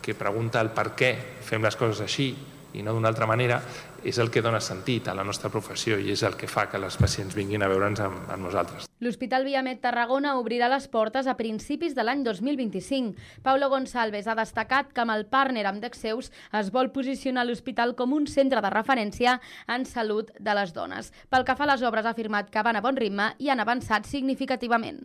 [0.03, 1.11] que pregunta el per què
[1.43, 2.29] fem les coses així
[2.77, 3.59] i no d'una altra manera
[4.07, 6.79] és el que dona sentit a la nostra professió i és el que fa que
[6.79, 8.87] les pacients vinguin a veure'ns amb, amb nosaltres.
[9.03, 13.19] L'Hospital Viamet Tarragona obrirà les portes a principis de l'any 2025.
[13.43, 18.15] Paulo Gonçalves ha destacat que amb el partner amb Dexeus es vol posicionar l'hospital com
[18.15, 21.13] un centre de referència en salut de les dones.
[21.29, 23.61] Pel que fa a les obres, ha afirmat que van a bon ritme i han
[23.61, 25.03] avançat significativament.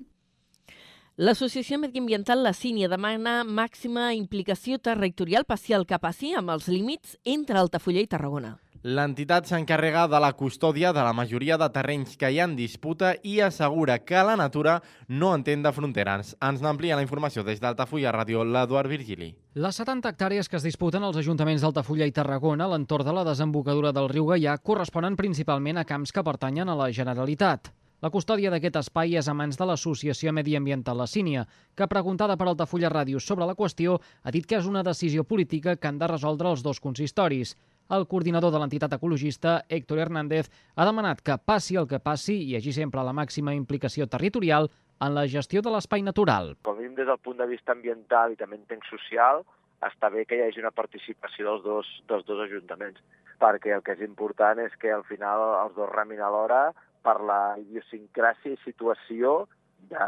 [1.18, 7.60] L'Associació Mediambiental La Sínia demana màxima implicació territorial parcial que passi amb els límits entre
[7.60, 8.61] Altafulla i Tarragona.
[8.82, 13.12] L'entitat s'encarrega de la custòdia de la majoria de terrenys que hi ha en disputa
[13.22, 16.32] i assegura que la natura no entén de fronteres.
[16.42, 19.36] Ens n'amplia la informació des d'Altafulla Ràdio, l'Eduard Virgili.
[19.54, 23.28] Les 70 hectàrees que es disputen als ajuntaments d'Altafulla i Tarragona a l'entorn de la
[23.28, 27.70] desembocadura del riu Gaià corresponen principalment a camps que pertanyen a la Generalitat.
[28.02, 31.44] La custòdia d'aquest espai és a mans de l'Associació Mediambiental La Sínia,
[31.78, 35.76] que, preguntada per Altafulla Ràdio sobre la qüestió, ha dit que és una decisió política
[35.78, 37.54] que han de resoldre els dos consistoris.
[37.92, 40.48] El coordinador de l'entitat ecologista, Héctor Hernández,
[40.80, 44.70] ha demanat que passi el que passi i hagi sempre la màxima implicació territorial
[45.04, 46.54] en la gestió de l'espai natural.
[46.64, 49.44] Com a mínim des del punt de vista ambiental i també entenc social,
[49.84, 53.04] està bé que hi hagi una participació dels dos, dels dos ajuntaments,
[53.44, 56.70] perquè el que és important és que al final els dos remin alhora
[57.04, 59.50] per la idiosincràsia i situació
[59.92, 60.08] de,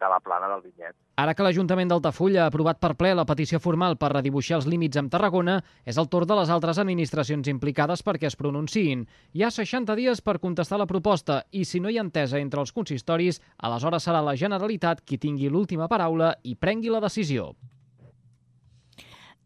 [0.00, 0.96] de la plana del vinyet.
[1.18, 5.00] Ara que l'Ajuntament d'Altafulla ha aprovat per ple la petició formal per redibuixar els límits
[5.00, 9.06] amb Tarragona, és el torn de les altres administracions implicades perquè es pronunciïn.
[9.34, 12.62] Hi ha 60 dies per contestar la proposta i si no hi ha entesa entre
[12.62, 17.52] els consistoris, aleshores serà la Generalitat qui tingui l'última paraula i prengui la decisió.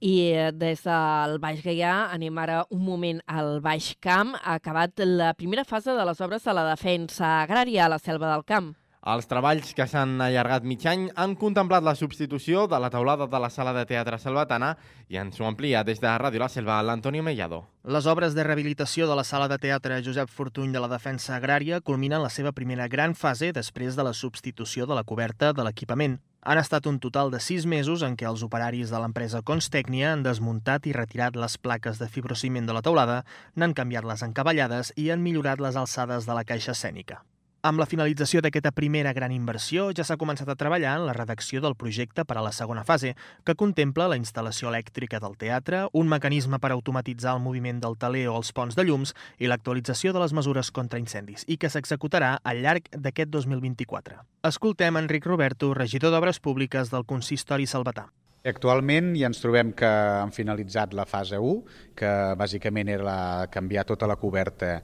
[0.03, 4.35] I eh, des del Baix Gaià anem ara un moment al Baix Camp.
[4.35, 8.33] Ha acabat la primera fase de les obres de la defensa agrària a la selva
[8.33, 8.73] del camp.
[9.03, 13.39] Els treballs que s'han allargat mig any han contemplat la substitució de la taulada de
[13.43, 14.77] la sala de teatre selvatana
[15.11, 17.65] i ens ho amplia des de Ràdio La Selva l'Antonio Mellado.
[17.83, 21.81] Les obres de rehabilitació de la sala de teatre Josep Fortuny de la Defensa Agrària
[21.81, 26.21] culminen la seva primera gran fase després de la substitució de la coberta de l'equipament.
[26.47, 30.23] Han estat un total de sis mesos en què els operaris de l'empresa Constècnia han
[30.23, 33.25] desmuntat i retirat les plaques de fibrociment de la teulada,
[33.57, 37.25] n'han canviat les encavallades i han millorat les alçades de la caixa escènica.
[37.63, 41.61] Amb la finalització d'aquesta primera gran inversió, ja s'ha començat a treballar en la redacció
[41.63, 43.13] del projecte per a la segona fase,
[43.47, 48.25] que contempla la instal·lació elèctrica del teatre, un mecanisme per automatitzar el moviment del taler
[48.33, 52.33] o els ponts de llums i l'actualització de les mesures contra incendis, i que s'executarà
[52.43, 54.19] al llarg d'aquest 2024.
[54.51, 58.09] Escoltem Enric Roberto, regidor d'Obres Públiques del Consistori Salvatà.
[58.43, 61.53] Actualment ja ens trobem que han finalitzat la fase 1,
[61.95, 63.19] que bàsicament era la,
[63.55, 64.81] canviar tota la coberta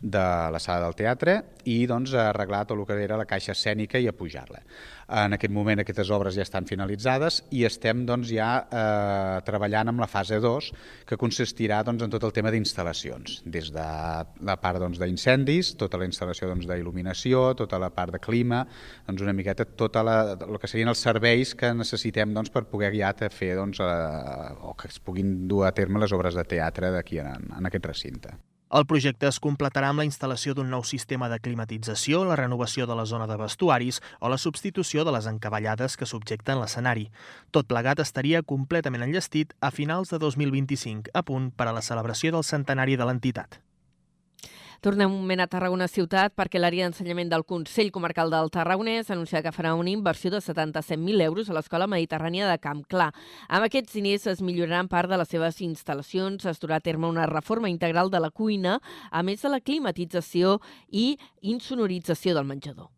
[0.00, 0.22] de
[0.54, 1.34] la sala del teatre
[1.66, 4.62] i doncs arreglar tot el que era la caixa escènica i apujar-la.
[5.10, 10.02] En aquest moment aquestes obres ja estan finalitzades i estem doncs, ja eh, treballant amb
[10.02, 10.68] la fase 2
[11.08, 13.86] que consistirà doncs, en tot el tema d'instal·lacions, des de
[14.46, 18.62] la part doncs, d'incendis, tota la instal·lació doncs, d'il·luminació, tota la part de clima,
[19.08, 23.12] doncs, una miqueta tot el que serien els serveis que necessitem doncs, per poder a
[23.34, 27.18] fer doncs, eh, o que es puguin dur a terme les obres de teatre d'aquí
[27.18, 28.38] en, en aquest recinte.
[28.70, 32.94] El projecte es completarà amb la instal·lació d'un nou sistema de climatització, la renovació de
[32.94, 37.08] la zona de vestuaris o la substitució de les encavallades que subjecten l'escenari.
[37.50, 42.30] Tot plegat estaria completament enllestit a finals de 2025, a punt per a la celebració
[42.36, 43.58] del centenari de l'entitat.
[44.80, 49.12] Tornem un moment a Tarragona Ciutat perquè l'àrea d'ensenyament del Consell Comarcal del Tarragonès ha
[49.12, 53.10] anunciat que farà una inversió de 77.000 euros a l'Escola Mediterrània de Camp Clar.
[53.48, 57.26] Amb aquests diners es milloraran part de les seves instal·lacions, es durà a terme una
[57.28, 58.78] reforma integral de la cuina,
[59.10, 60.56] a més de la climatització
[60.88, 62.88] i insonorització del menjador.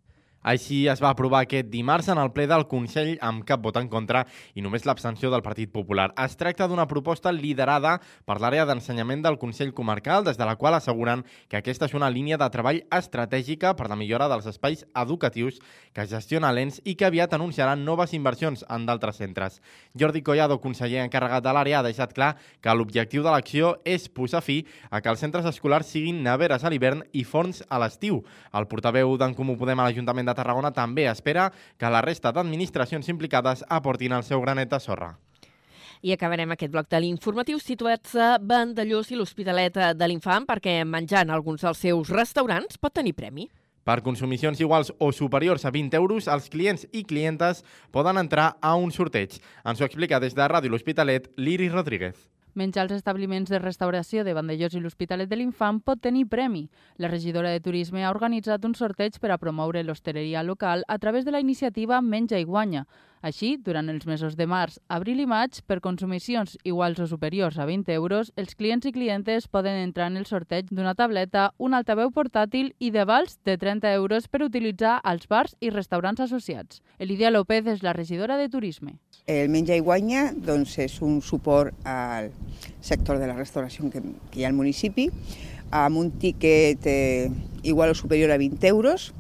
[0.43, 3.89] Així es va aprovar aquest dimarts en el ple del Consell amb cap vot en
[3.89, 4.25] contra
[4.59, 6.11] i només l'abstenció del Partit Popular.
[6.19, 10.75] Es tracta d'una proposta liderada per l'àrea d'ensenyament del Consell Comarcal, des de la qual
[10.75, 15.61] asseguren que aquesta és una línia de treball estratègica per la millora dels espais educatius
[15.95, 19.61] que gestiona l'ENS i que aviat anunciaran noves inversions en d'altres centres.
[19.95, 24.43] Jordi Collado, conseller encarregat de l'àrea, ha deixat clar que l'objectiu de l'acció és posar
[24.43, 28.23] fi a que els centres escolars siguin neveres a l'hivern i forns a l'estiu.
[28.53, 33.09] El portaveu d'en Comú Podem a l'Ajuntament de Tarragona també espera que la resta d'administracions
[33.09, 35.13] implicades aportin el seu granet de sorra.
[36.03, 41.31] I acabarem aquest bloc de l'informatiu situats a Vandellós i l'Hospitalet de l'Infant perquè menjant
[41.31, 43.47] alguns dels seus restaurants pot tenir premi.
[43.83, 48.77] Per consumicions iguals o superiors a 20 euros, els clients i clientes poden entrar a
[48.79, 49.41] un sorteig.
[49.67, 52.32] Ens ho explica des de Ràdio L'Hospitalet, l'Iris Rodríguez.
[52.55, 56.67] Menjar als establiments de restauració de Vandellós i l'Hospitalet de l'Infant pot tenir premi.
[57.01, 61.25] La regidora de Turisme ha organitzat un sorteig per a promoure l'hostaleria local a través
[61.25, 62.85] de la iniciativa Menja i Guanya.
[63.23, 67.67] Així, durant els mesos de març, abril i maig, per consumicions iguals o superiors a
[67.69, 72.11] 20 euros, els clients i clientes poden entrar en el sorteig d'una tableta, un altaveu
[72.11, 76.83] portàtil i de vals de 30 euros per utilitzar als bars i restaurants associats.
[76.99, 78.99] Elidia López és la regidora de Turisme.
[79.31, 82.33] El Menja i Guanya doncs, és un suport al
[82.83, 84.03] sector de la restauració que,
[84.33, 85.07] que hi ha al municipi,
[85.71, 87.31] amb un tiquet eh,
[87.63, 89.13] igual o superior a 20 euros,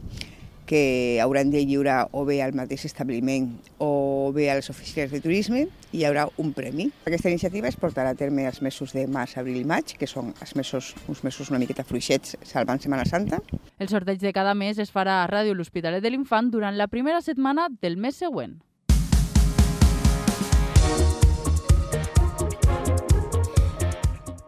[0.73, 5.21] que hauran de lliurar o bé al mateix establiment o bé a les oficines de
[5.21, 6.87] turisme i hi haurà un premi.
[7.05, 10.33] Aquesta iniciativa es portarà a terme els mesos de març, abril i maig, que són
[10.41, 13.43] els mesos, uns mesos una miqueta fluixets salvant Setmana Santa.
[13.77, 17.21] El sorteig de cada mes es farà a Ràdio L'Hospitalet de l'Infant durant la primera
[17.21, 18.57] setmana del mes següent.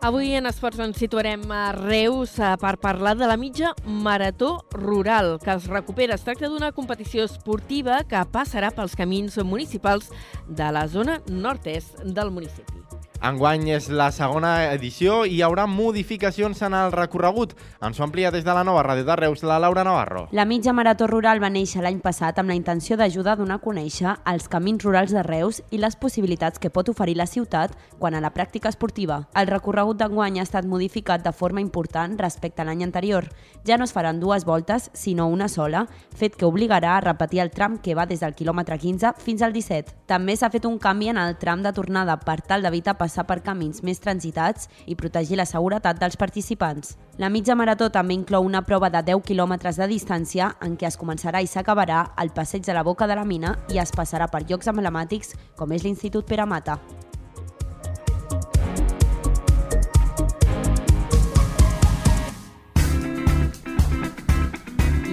[0.04, 5.38] Avui en Esports ens situarem a Reus eh, per parlar de la mitja marató rural
[5.40, 6.18] que es recupera.
[6.18, 10.12] Es tracta d'una competició esportiva que passarà pels camins municipals
[10.44, 12.83] de la zona nord-est del municipi.
[13.22, 17.54] Enguany és la segona edició i hi haurà modificacions en el recorregut.
[17.84, 20.26] Ens ho amplia des de la nova ràdio de Reus, la Laura Navarro.
[20.32, 23.64] La mitja marató rural va néixer l'any passat amb la intenció d'ajudar a donar a
[23.64, 28.14] conèixer els camins rurals de Reus i les possibilitats que pot oferir la ciutat quan
[28.14, 29.22] a la pràctica esportiva.
[29.34, 33.30] El recorregut d'enguany ha estat modificat de forma important respecte a l'any anterior.
[33.64, 37.50] Ja no es faran dues voltes, sinó una sola, fet que obligarà a repetir el
[37.50, 39.96] tram que va des del quilòmetre 15 fins al 17.
[40.06, 43.42] També s'ha fet un canvi en el tram de tornada per tal d'evitar passar per
[43.44, 46.96] camins més transitats i protegir la seguretat dels participants.
[47.22, 50.98] La mitja marató també inclou una prova de 10 quilòmetres de distància en què es
[50.98, 54.46] començarà i s'acabarà al passeig de la Boca de la Mina i es passarà per
[54.48, 56.80] llocs emblemàtics com és l'Institut Pere Mata.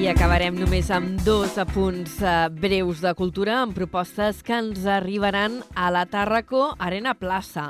[0.01, 5.59] I acabarem només amb dos apunts eh, breus de cultura amb propostes que ens arribaran
[5.77, 7.67] a la Tàrraco Arena Plaça,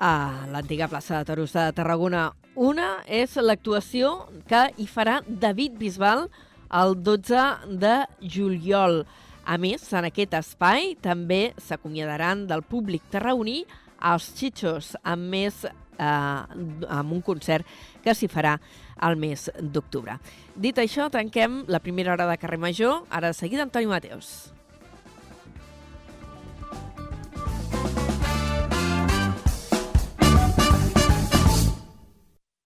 [0.00, 0.12] a
[0.48, 2.30] l'antiga plaça de Toros de Tarragona.
[2.56, 6.30] Una és l'actuació que hi farà David Bisbal
[6.80, 7.44] el 12
[7.84, 9.02] de juliol.
[9.44, 13.66] A més, en aquest espai també s'acomiadaran del públic tarragoní
[14.00, 15.66] els xitxos, amb més
[15.98, 17.66] eh, amb un concert
[18.04, 18.56] que s'hi farà
[18.96, 20.18] al mes d'octubre.
[20.56, 23.04] Dit això, tanquem la primera hora de carrer Major.
[23.10, 24.55] Ara de seguida, Antoni Mateus.